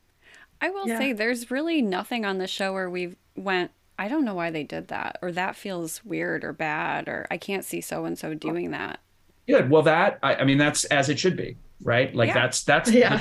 [0.60, 0.98] I will Yeah.
[0.98, 4.64] say there's really nothing on the show where we went, I don't know why they
[4.64, 8.34] did that, or that feels weird or bad, or I can't see so and so
[8.34, 9.00] doing that.
[9.48, 9.70] Good.
[9.70, 12.14] Well, that I, I mean, that's as it should be, right?
[12.14, 12.34] Like Yeah.
[12.34, 13.20] that's that's Yeah.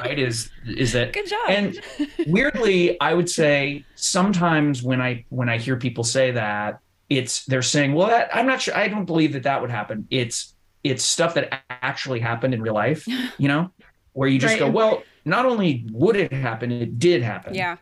[0.00, 0.18] right.
[0.18, 1.38] Is is that Good job.
[1.48, 1.80] And
[2.26, 7.62] weirdly, I would say sometimes when I when I hear people say that, it's they're
[7.62, 8.76] saying, "Well, that, I'm not sure.
[8.76, 12.74] I don't believe that that would happen." It's it's stuff that actually happened in real
[12.74, 13.06] life,
[13.38, 13.70] you know,
[14.12, 14.60] where you just Right.
[14.60, 17.76] go, "Well, not only would it happen, it did happen." yeah.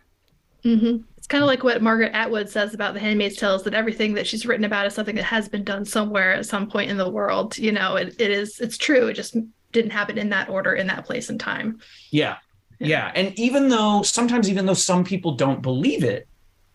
[0.65, 3.75] Hmm It's kind of like what Margaret Atwood says about The Handmaid's Tale is that
[3.75, 6.91] everything that she's written about is something that has been done somewhere at some point
[6.91, 7.57] in the world.
[7.59, 9.07] You know, it, it is, it's true.
[9.07, 9.37] It just
[9.73, 11.81] didn't happen in that order, in that place and time.
[12.11, 12.39] Yeah.
[12.81, 13.13] Yeah.
[13.15, 16.27] And even though sometimes even though some people don't believe it,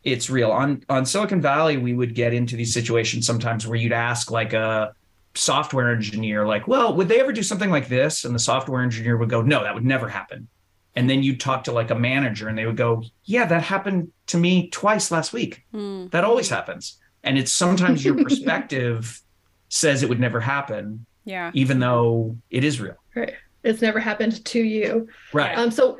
[0.03, 0.51] it's real.
[0.51, 4.53] On on Silicon Valley, we would get into these situations sometimes where you'd ask like
[4.53, 4.93] a
[5.35, 8.23] software engineer, like, well, would they ever do something like this?
[8.25, 10.47] And the software engineer would go, No, that would never happen.
[10.95, 14.11] And then you'd talk to like a manager and they would go, Yeah, that happened
[14.27, 15.63] to me twice last week.
[15.71, 16.07] Hmm.
[16.07, 16.97] That always happens.
[17.23, 19.21] And it's sometimes your perspective
[19.69, 21.51] says it would never happen, Yeah.
[21.53, 22.95] even though it is real.
[23.15, 23.33] Right.
[23.63, 25.07] It's never happened to you.
[25.33, 25.57] Right.
[25.57, 25.99] Um, so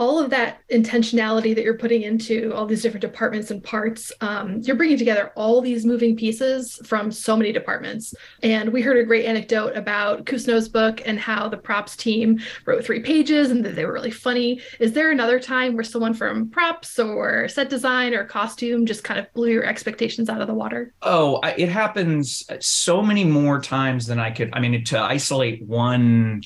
[0.00, 4.60] all of that intentionality that you're putting into all these different departments and parts, um,
[4.62, 8.14] you're bringing together all these moving pieces from so many departments.
[8.42, 12.82] And we heard a great anecdote about Cousineau's book and how the props team wrote
[12.82, 14.62] three pages and that they were really funny.
[14.78, 19.20] Is there another time where someone from props or set design or costume just kind
[19.20, 20.94] of blew your expectations out of the water?
[21.02, 24.48] Oh, it happens so many more times than I could.
[24.54, 26.40] I mean, to isolate one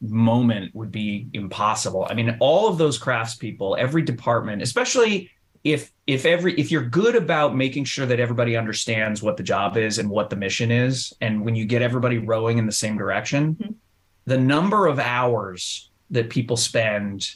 [0.00, 2.06] moment would be impossible.
[2.08, 5.30] I mean, all of those craftspeople, every department, especially
[5.62, 9.76] if if every if you're good about making sure that everybody understands what the job
[9.76, 12.96] is and what the mission is, and when you get everybody rowing in the same
[12.96, 13.74] direction, Mhm.
[14.24, 17.34] the number of hours that people spend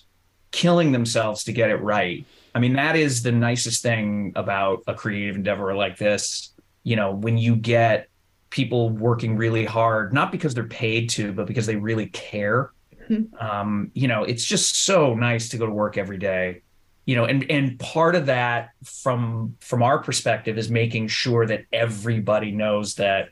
[0.53, 2.25] killing themselves to get it right.
[2.55, 6.53] I mean, that is the nicest thing about a creative endeavor like this.
[6.83, 8.09] You know, when you get
[8.55, 12.71] people working really hard, not because they're paid to, but because they really care.
[13.11, 13.27] Mhm.
[13.43, 16.63] Um, you know, it's just so nice to go to work every day.
[17.05, 21.65] You know, and and part of that from from our perspective is making sure that
[21.73, 23.29] everybody knows that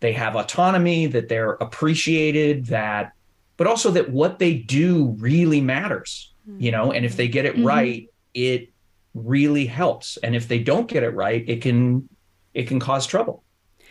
[0.00, 3.12] they have autonomy, that they're appreciated, that
[3.56, 6.32] but also that what they do really matters.
[6.58, 7.64] You know, and if they get it Mhm.
[7.64, 8.68] right, it
[9.14, 10.18] really helps.
[10.24, 12.08] And if they don't get it right, it can
[12.52, 13.42] it can cause trouble.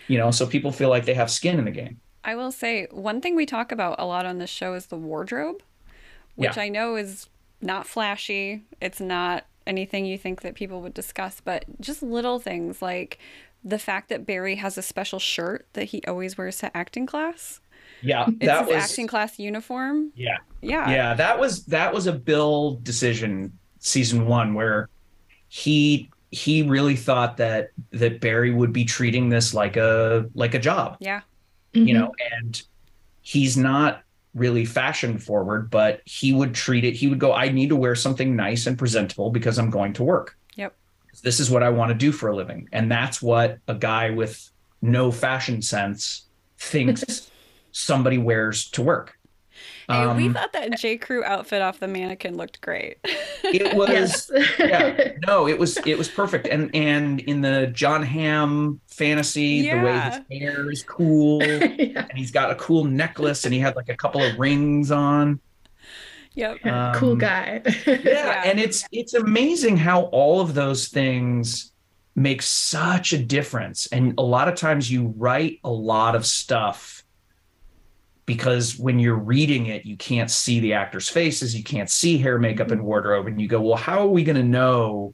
[0.07, 1.99] You know, so people feel like they have skin in the game.
[2.23, 4.97] I will say one thing we talk about a lot on this show is the
[4.97, 5.61] wardrobe,
[6.35, 6.63] which Yeah.
[6.63, 7.27] I know is
[7.61, 8.63] not flashy.
[8.81, 13.17] It's not anything you think that people would discuss, but just little things like
[13.63, 17.61] the fact that Barry has a special shirt that he always wears to acting class.
[18.01, 20.11] Yeah, It's that was acting class uniform.
[20.15, 20.89] yeah, Yeah.
[20.89, 21.13] yeah.
[21.13, 24.89] That was that was a Bill decision season one where
[25.47, 30.59] he he really thought that that Barry would be treating this like a like a
[30.59, 30.97] job.
[30.99, 31.21] Yeah.
[31.73, 31.87] Mm-hmm.
[31.87, 32.61] you know and
[33.21, 34.03] he's not
[34.35, 37.95] really fashion forward but he would treat it he would go i need to wear
[37.95, 40.75] something nice and presentable because i'm going to work Yep.
[41.23, 44.11] this is what i want to do for a living and that's what a guy
[44.11, 44.51] with
[44.83, 46.27] no fashion sense
[46.59, 47.31] thinks
[47.71, 49.17] somebody wears to work
[49.89, 50.97] Hey, we Um, thought that J.
[50.97, 52.97] Crew outfit off the mannequin looked great.
[53.43, 54.31] it was yes.
[54.59, 59.77] yeah no it was it was perfect and and in the john hamm fantasy the
[59.79, 61.41] way his hair is cool
[61.77, 62.05] yeah.
[62.09, 65.39] and he's got a cool necklace and he had like a couple of rings on
[66.33, 66.59] yep.
[66.63, 67.61] Yeah, cool Um, guy.
[67.85, 68.41] yeah, Yeah.
[68.45, 71.71] and it's it's amazing how all of those things
[72.15, 77.02] make such a difference and a lot of times you write a lot of stuff
[78.25, 82.39] because when you're reading it you can't see the actors faces you can't see hair
[82.39, 82.87] makeup and mm-hmm.
[82.87, 85.13] wardrobe and you go well how are we going to know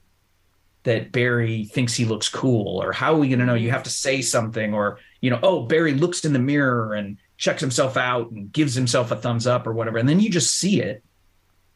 [0.83, 3.53] that Barry thinks he looks cool or how are we going to know?
[3.53, 3.73] You mm-hmm.
[3.73, 7.61] have to say something or you know oh Barry looks in the mirror and checks
[7.61, 10.81] himself out and gives himself a thumbs up or whatever and then you just see
[10.81, 11.03] it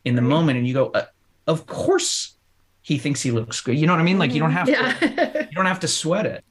[0.05, 0.29] in the Right.
[0.29, 1.05] moment and you go uh,
[1.47, 2.35] of course
[2.81, 4.19] he thinks he looks good you know what i mean?
[4.19, 4.99] Like you don't mm-hmm.
[4.99, 6.43] have to you don't have to sweat it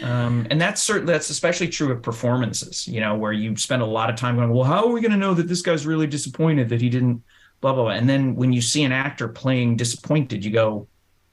[0.00, 3.86] um, and that's certainly that's especially true of performances you know where you spend a
[3.86, 6.06] lot of time going well how are we going to know that this guy's really
[6.06, 7.22] disappointed that he didn't
[7.60, 10.88] blah blah blah and then when you see an actor playing disappointed you go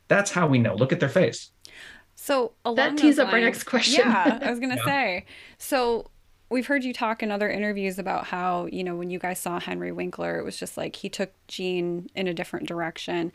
[0.07, 1.51] that's how we know look at their face
[2.15, 4.03] So along That those tees up our next question.
[4.05, 4.83] Yeah, I was gonna Yeah.
[4.85, 5.25] say.
[5.57, 6.09] So
[6.49, 9.59] we've heard you talk in other interviews about how you know when you guys saw
[9.59, 13.31] Henry Winkler, it was just like he took Gene in a different direction.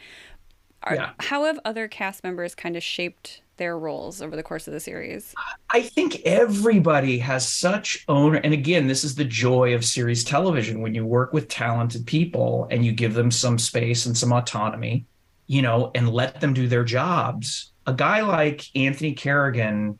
[0.83, 1.11] Are, Yeah.
[1.21, 4.80] How have other cast members kind of shaped their roles over the course of the
[4.80, 5.32] series?
[5.68, 10.80] I think everybody has such owner, and again, this is the joy of series television
[10.80, 15.04] when you work with talented people and you give them some space and some autonomy,
[15.46, 17.72] you know, and let them do their jobs.
[17.86, 19.98] A guy like Anthony Carrigan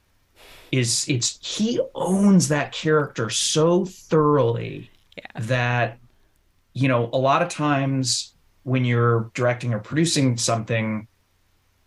[0.73, 5.25] is it's he owns that character so thoroughly Yeah.
[5.41, 5.99] that
[6.73, 11.09] you know a lot of times when you're directing or producing something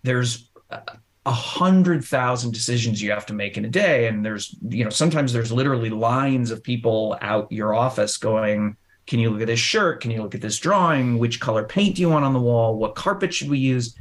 [0.03, 0.81] there's uh,
[1.25, 4.07] a- a hundred thousand decisions you have to make in a day.
[4.07, 9.19] And there's you know sometimes there's literally lines of people out your office going can
[9.19, 9.99] you look at this shirt?
[10.01, 11.17] Can you look at this drawing?
[11.19, 12.77] Which color paint do you want on the wall?
[12.77, 13.95] What carpet should we use?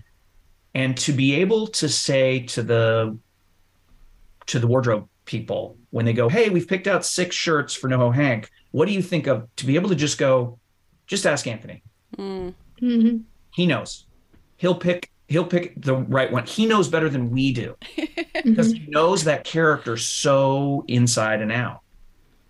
[0.74, 3.18] And to be able to say to the
[4.46, 8.12] to the wardrobe people when they go hey we've picked out six shirts for noho
[8.14, 8.50] hank.
[8.72, 9.48] What do you think of?
[9.56, 10.58] to be able to just go
[11.06, 11.82] just ask anthony.
[12.16, 13.22] Mm, Mhm.
[13.54, 14.06] he knows.
[14.56, 17.74] He'll pick he'll pick the right one he knows better than we do
[18.44, 21.80] because he knows that character so inside and out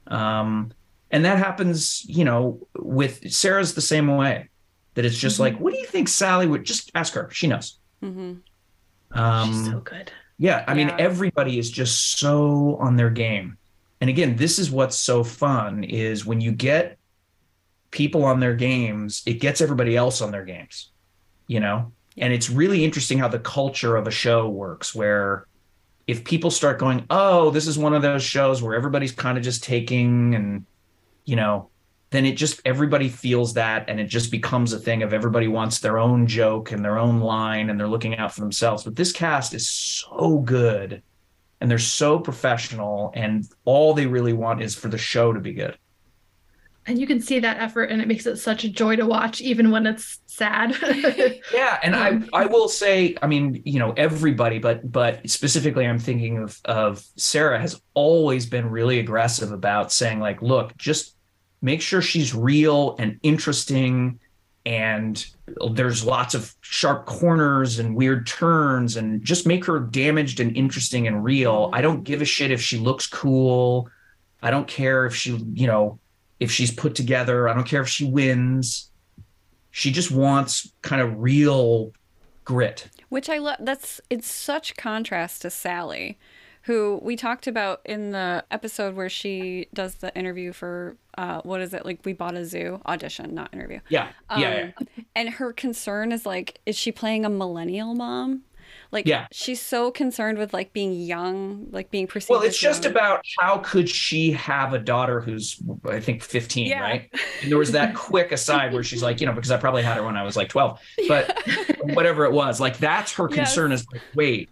[0.08, 0.72] um
[1.10, 4.48] and that happens you know with sarah's the same way
[4.94, 5.40] that it's just Mhm.
[5.40, 8.34] like what do you think sally would just ask her she knows hmm
[9.12, 10.10] um She's so good.
[10.38, 13.58] yeah, I mean, everybody is just so on their game.
[14.00, 16.98] And again, this is what's so fun is when you get
[17.90, 20.90] people on their games, it gets everybody else on their games,
[21.46, 21.92] you know?
[22.18, 25.46] And it's really interesting how the culture of a show works where
[26.06, 29.44] if people start going, "Oh, this is one of those shows where everybody's kind of
[29.44, 30.66] just taking and
[31.24, 31.70] you know,
[32.10, 35.78] then it just everybody feels that and it just becomes a thing of everybody wants
[35.80, 38.84] their own joke and their own line and they're looking out for themselves.
[38.84, 41.02] But this cast is so good
[41.60, 45.54] and they're so professional and all they really want is for the show to be
[45.54, 45.78] good.
[46.84, 49.40] And you can see that effort, and it makes it such a joy to watch,
[49.40, 50.76] even when it's sad.
[51.52, 55.86] Yeah, and I um, I will say, I mean, you know, everybody, but but specifically,
[55.86, 61.14] I'm thinking of of Sarah has always been really aggressive about saying like, look, just
[61.60, 64.18] make sure she's real and interesting,
[64.64, 65.24] and
[65.72, 71.06] there's lots of sharp corners and weird turns, and just make her damaged and interesting
[71.06, 71.70] and real.
[71.72, 73.88] I don't give a shit if she looks cool.
[74.42, 76.00] I don't care if she, you know,
[76.42, 77.48] if she's put together.
[77.48, 78.90] I don't care if she wins
[79.72, 81.92] she just wants kind of real
[82.44, 82.88] grit.
[83.08, 83.56] Which I love.
[83.58, 86.18] That's it's such contrast to Sally,
[86.62, 91.60] who we talked about in the episode where she does the interview for uh, what
[91.60, 92.00] is it like?
[92.04, 93.80] We bought a zoo audition, not interview.
[93.88, 94.86] Yeah, yeah, Um,
[95.16, 98.42] And her concern is like, is she playing a millennial mom?
[98.92, 99.26] Like, Yeah.
[99.32, 102.30] she's so concerned with like being young, like being perceived.
[102.30, 102.92] Well, it's just young.
[102.92, 106.80] about how could she have a daughter who's I think 15, Yeah.
[106.80, 107.10] right?
[107.42, 109.96] And there was that quick aside where she's like, you know, because I probably had
[109.96, 110.78] her when I was like 12,
[111.08, 111.36] but
[111.94, 113.36] whatever it was, like that's her Yes.
[113.38, 114.50] concern is like, wait,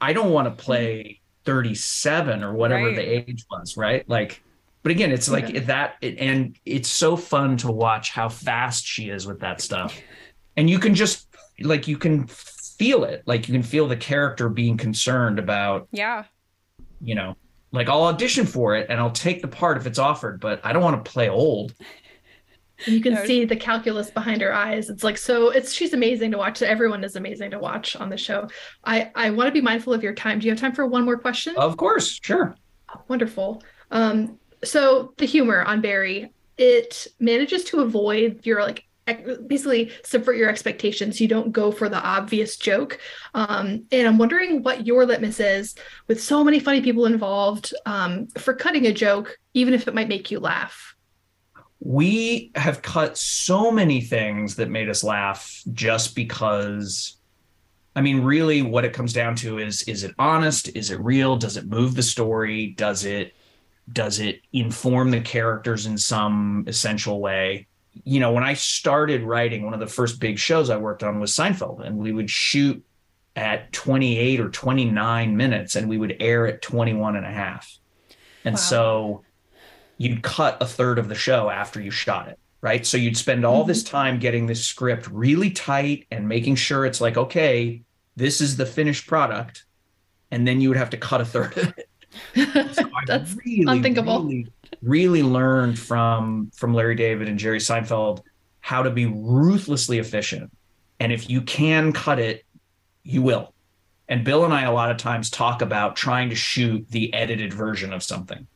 [0.00, 0.60] I don't want to mm-hmm.
[0.60, 2.96] play 37 or whatever Right.
[2.96, 4.08] the age was, right?
[4.08, 4.42] Like
[4.82, 5.60] but again, it's like Okay.
[5.60, 10.00] that and it's so fun to watch how fast she is with that stuff.
[10.56, 11.28] And you can just
[11.60, 12.26] like you can
[12.82, 13.22] feel it.
[13.26, 16.24] Like you can feel the character being concerned about yeah,
[17.00, 17.36] you know,
[17.72, 20.72] like I'll audition for it and I'll take the part if it's offered, but I
[20.72, 21.74] don't want to play old.
[22.86, 23.24] you can No.
[23.24, 24.90] see the calculus behind her eyes.
[24.90, 25.50] It's like so.
[25.50, 26.60] It's she's amazing to watch.
[26.62, 28.48] Everyone is amazing to watch on the show.
[28.84, 30.38] I I want to be mindful of your time.
[30.38, 31.54] Do you have time for one more question?
[31.56, 32.56] Of course, sure.
[33.08, 33.62] Wonderful.
[33.90, 38.84] Um, so the humor on Barry, it manages to avoid your like ec-
[39.46, 41.20] basically subvert your expectations.
[41.20, 43.00] You don't go for the obvious joke.
[43.34, 45.74] Um, and I'm wondering what your litmus is
[46.06, 50.08] with so many funny people involved um, for cutting a joke, even if it might
[50.08, 50.94] make you laugh.
[51.80, 57.16] We have cut so many things that made us laugh just because
[57.94, 60.74] I mean, really what it comes down to is is it honest?
[60.74, 61.36] Is it real?
[61.36, 62.68] Does it move the story?
[62.68, 63.34] Does it
[63.92, 67.66] does it inform the characters in some essential way?
[68.04, 71.20] You know, when I started writing, one of the first big shows I worked on
[71.20, 72.82] was Seinfeld, and we would shoot
[73.36, 77.78] at 28 or 29 minutes and we would air at 21 and a half.
[78.44, 78.60] And Wow.
[78.60, 79.24] so
[79.98, 82.84] you'd cut a third of the show after you shot it, right?
[82.84, 83.96] So you'd spend all this mm-hmm.
[83.96, 87.82] time getting this script really tight and making sure it's like, okay,
[88.16, 89.64] this is the finished product.
[90.30, 91.88] And then you would have to cut a third of it.
[92.74, 94.24] So That's really, unthinkable.
[94.24, 94.46] Really,
[94.80, 98.22] really learned from from Larry David and Jerry Seinfeld
[98.60, 100.50] how to be ruthlessly efficient.
[101.00, 102.44] And if you can cut it,
[103.02, 103.52] you will.
[104.08, 107.52] And Bill and I a lot of times talk about trying to shoot the edited
[107.52, 108.46] version of something,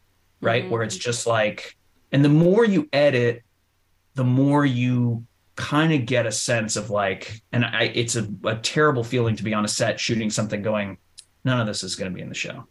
[0.40, 0.64] right?
[0.64, 0.70] Mhm.
[0.70, 1.76] Where it's just like,
[2.12, 3.42] and the more you edit,
[4.14, 8.56] the more you kind of get a sense of like, and I, it's a, a
[8.56, 10.98] terrible feeling to be on a set shooting something going,
[11.44, 12.66] none of this is going to be in the show.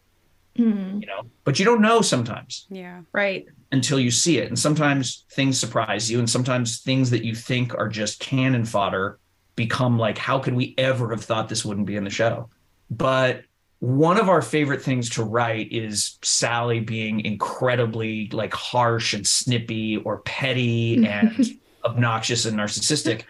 [0.56, 1.00] Mhm.
[1.00, 3.00] You know, but you don't know sometimes Yeah.
[3.12, 3.46] Right.
[3.72, 4.48] until you see it.
[4.48, 9.18] And sometimes things surprise you, and sometimes things that you think are just cannon fodder
[9.56, 12.48] become like, how could we ever have thought this wouldn't be in the show?
[12.90, 13.42] But
[13.80, 19.96] one of our favorite things to write is Sally being incredibly like harsh and snippy
[19.98, 23.22] or petty and obnoxious and narcissistic.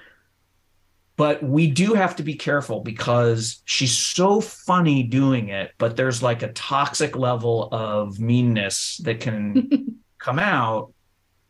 [1.16, 6.22] But we do have to be careful because she's so funny doing it, but there's
[6.22, 10.92] like a toxic level of meanness that can come out,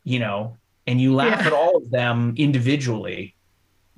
[0.05, 0.55] you know,
[0.85, 1.47] and you laugh Yeah.
[1.47, 3.35] at all of them individually,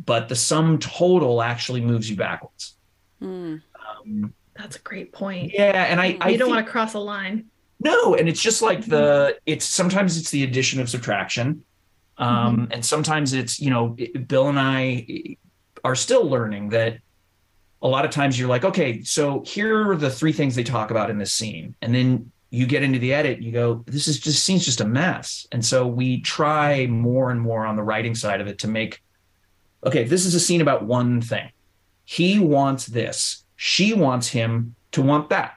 [0.03, 2.75] but the sum total actually moves you backwards.
[3.21, 3.61] Mm.
[4.07, 5.51] Um, That's a great point.
[5.53, 7.45] yeah, and I, you I don't think- want to cross a line.
[7.79, 11.63] no, and it's just like the it's sometimes it's the addition of subtraction.
[12.17, 13.95] Um, and sometimes it's, you know,
[14.27, 15.37] Bill and I
[15.83, 16.97] are still learning that
[17.81, 20.91] a lot of times you're like, okay, so here are the three things they talk
[20.91, 21.75] about in this scene.
[21.81, 24.85] And then you get into the edit, you go, this is just scene's just a
[24.85, 25.47] mess.
[25.51, 29.01] And so we try more and more on the writing side of it to make,
[29.85, 31.49] okay, this is a scene about one thing.
[32.05, 33.45] He wants this.
[33.55, 35.53] She wants him to want that.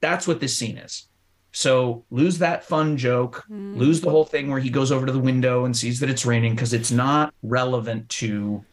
[0.00, 1.08] That's what this scene is.
[1.52, 3.76] So lose that fun joke, Mm.
[3.76, 6.26] lose the whole thing where he goes over to the window and sees that it's
[6.26, 8.64] raining because it's not relevant to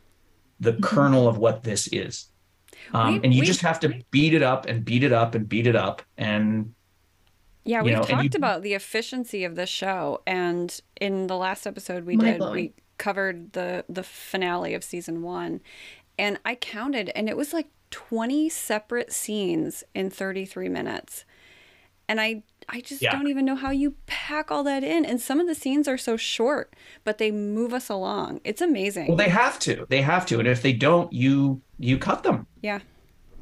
[0.62, 2.28] the kernel of what this is.
[2.94, 5.36] Um, We- and you we- just have to beat it up and beat it up
[5.36, 6.02] and beat it up.
[6.18, 6.74] And
[7.66, 11.68] Yeah, we've know, talked you- about the efficiency of this show, and in the last
[11.68, 12.54] episode we did, Mind-blowing.
[12.54, 15.62] we covered the the finale of season one,
[16.18, 21.26] and I counted, and it was like twenty separate scenes in thirty three minutes,
[22.10, 23.12] and I I just Yeah.
[23.12, 25.98] don't even know how you pack all that in, and some of the scenes are
[25.98, 26.74] so short,
[27.04, 28.40] but they move us along.
[28.44, 29.08] It's amazing.
[29.08, 30.40] well, they have to, they have to.
[30.40, 32.46] And if they don't, you you cut them.
[32.62, 32.80] yeah,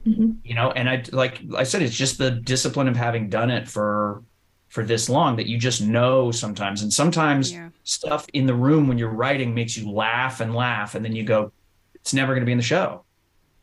[0.05, 3.67] you know and i like i said it's just the discipline of having done it
[3.67, 4.23] for
[4.69, 7.69] for this long that you just know sometimes and sometimes Yeah.
[7.83, 11.23] stuff in the room when you're writing makes you laugh and laugh and then you
[11.23, 11.51] go
[11.95, 13.03] it's never going to be in the show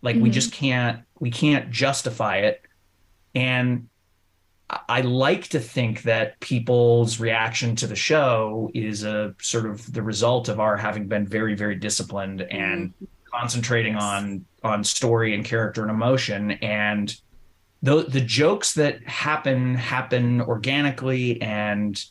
[0.03, 0.33] like we Mhm.
[0.35, 2.61] just can't we can't justify it
[3.35, 3.89] and
[4.69, 10.03] I- like to think that people's reaction to the show is a sort of the
[10.03, 12.93] result of our having been very, very disciplined and
[13.33, 14.03] concentrating Yes.
[14.03, 17.15] on on story and character and emotion and
[17.83, 22.05] the the jokes that happen happen organically and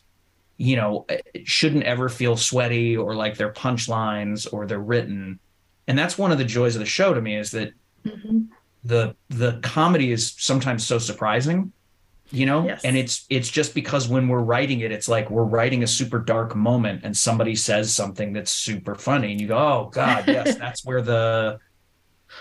[0.56, 1.04] you know
[1.44, 5.38] shouldn't ever feel sweaty or like they're punchlines or they're written
[5.88, 7.72] and that's one of the joys of the show to me is that
[8.06, 8.46] Mhm.
[8.84, 11.72] the the comedy is sometimes so surprising
[12.30, 12.84] you know Yes.
[12.84, 16.18] and it's it's just because when we're writing it it's like we're writing a super
[16.18, 20.56] dark moment and somebody says something that's super funny and you go oh god yes
[20.58, 21.58] that's where the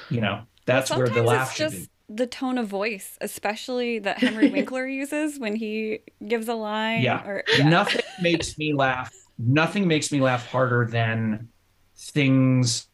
[0.10, 3.18] you know that's where the Sometimes laugh it's should just be the tone of voice,
[3.20, 7.02] especially that Henry Winkler uses when he gives a line.
[7.02, 7.26] Yeah.
[7.26, 7.68] Or, yeah.
[7.70, 11.50] nothing makes me laugh nothing makes me laugh harder than
[11.98, 12.88] things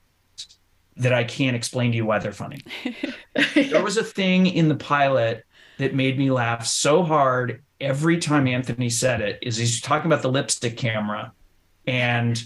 [0.97, 2.59] that i can't explain to you why they're funny
[3.53, 5.45] there was a thing in the pilot
[5.81, 10.21] that made me laugh so hard every time Anthony said it is he's talking about
[10.21, 11.33] the lipstick camera.
[11.87, 12.41] And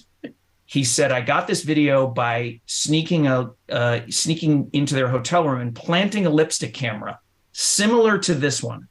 [0.66, 5.60] he said I got this video by sneaking a uh, sneaking into their hotel room
[5.60, 7.20] and planting a lipstick camera
[7.52, 8.88] similar to this one.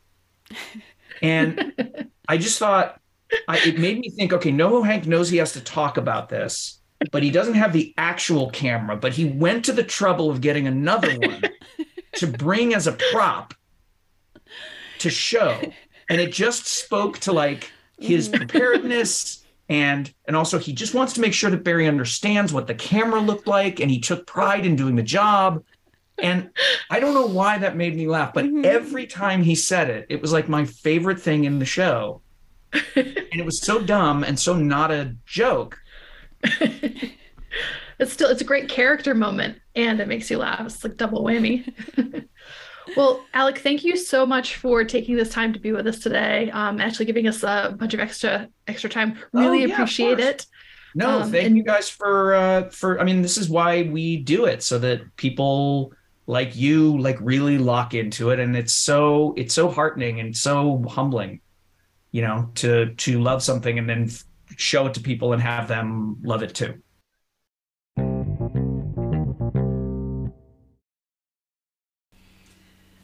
[1.22, 3.00] And I just thought
[3.48, 6.80] I, it made me think okay NoHo Hank knows he has to talk about this
[7.10, 10.66] but he doesn't have the actual camera but he went to the trouble of getting
[10.66, 11.42] another one
[12.16, 13.54] to bring as a prop
[15.04, 15.60] to show.
[16.10, 21.20] And it just spoke to like his preparedness and and also he just wants to
[21.22, 24.76] make sure that barry understands what the camera looked like and he took pride in
[24.76, 25.64] doing the job.
[26.18, 26.50] And
[26.90, 28.64] i don't know why that made me laugh but Mhm.
[28.66, 32.20] every time he said it it was like my favorite thing in the show.
[32.96, 35.78] And it was so dumb and so not a joke.
[38.00, 40.66] It's still it's a great character moment and it makes you laugh.
[40.66, 41.62] It's like double whammy
[42.96, 46.50] well alec thank you so much for taking this time to be with us today
[46.52, 49.18] um actually giving us a bunch of extra extra time.
[49.32, 50.46] Really Oh, yeah, appreciate it.
[50.94, 54.18] No, Um, thank and- you guys for uh for I mean this is why we
[54.18, 55.92] do it so that people
[56.26, 60.82] like you like really lock into it and it's so it's so heartening and so
[60.88, 61.40] humbling
[62.12, 64.10] you know to to love something and then
[64.56, 66.74] show it to people and have them love it too.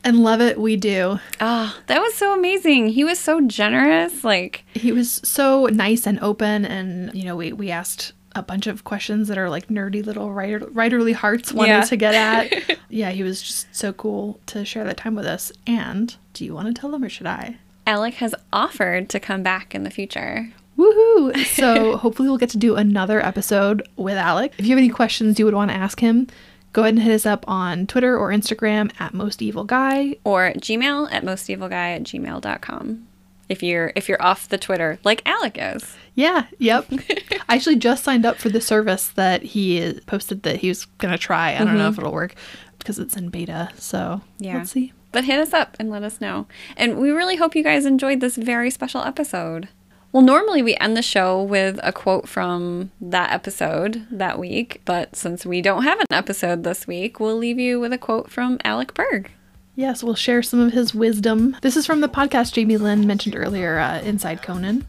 [0.03, 1.19] And love it, we do.
[1.41, 2.89] Ah, that was so amazing.
[2.89, 4.25] He was so generous.
[4.25, 8.67] Like, He was so nice and open, and you know, we we asked a bunch
[8.67, 11.81] of questions that are like nerdy little writer, writerly hearts wanted Yeah.
[11.83, 12.79] to get at.
[12.89, 15.51] yeah, he was just so cool to share that time with us.
[15.67, 17.57] And do you want to tell them or should I?
[17.89, 20.49] Alec has offered to come back in the future.
[20.79, 21.45] Woohoo!
[21.57, 24.53] So hopefully we'll get to do another episode with Alec.
[24.59, 26.29] If you have any questions you would want to ask him,
[26.73, 30.17] go ahead and hit us up on Twitter or Instagram at Most Evil Guy.
[30.25, 33.07] Or Gmail at mostevilguy at gmail.com.
[33.49, 35.97] If you're if you're off the Twitter, like Alec is.
[36.15, 36.87] Yeah, yep.
[37.49, 41.19] I actually just signed up for the service that he posted that he was gonna
[41.19, 41.57] try.
[41.57, 42.03] I don't know if mm-hmm.
[42.03, 42.37] it'll work
[42.79, 43.71] because it's in beta.
[43.75, 44.59] So Yeah.
[44.59, 44.93] let's see.
[45.13, 46.47] But hit us up and let us know.
[46.77, 49.69] And we really hope you guys enjoyed this very special episode.
[50.13, 55.15] Well, normally we end the show with a quote from that episode that week, but
[55.15, 58.59] since we don't have an episode this week, we'll leave you with a quote from
[58.65, 59.31] Alec Berg.
[59.77, 61.57] Yes, we'll share some of his wisdom.
[61.63, 64.87] This is from the podcast Jamie Lynn mentioned earlier, uh, Inside Conan.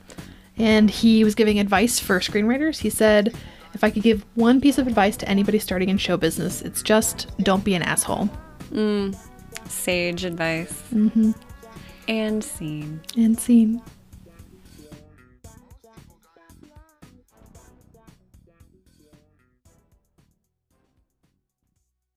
[0.58, 2.80] And he was giving advice for screenwriters.
[2.80, 3.36] He said,
[3.76, 6.82] If I could give one piece of advice to anybody starting in show business, it's
[6.82, 8.28] just don't be an asshole.
[9.66, 10.84] Sage advice.
[10.92, 11.32] Mm-hmm.
[12.08, 13.02] And scene.
[13.16, 13.82] And scene.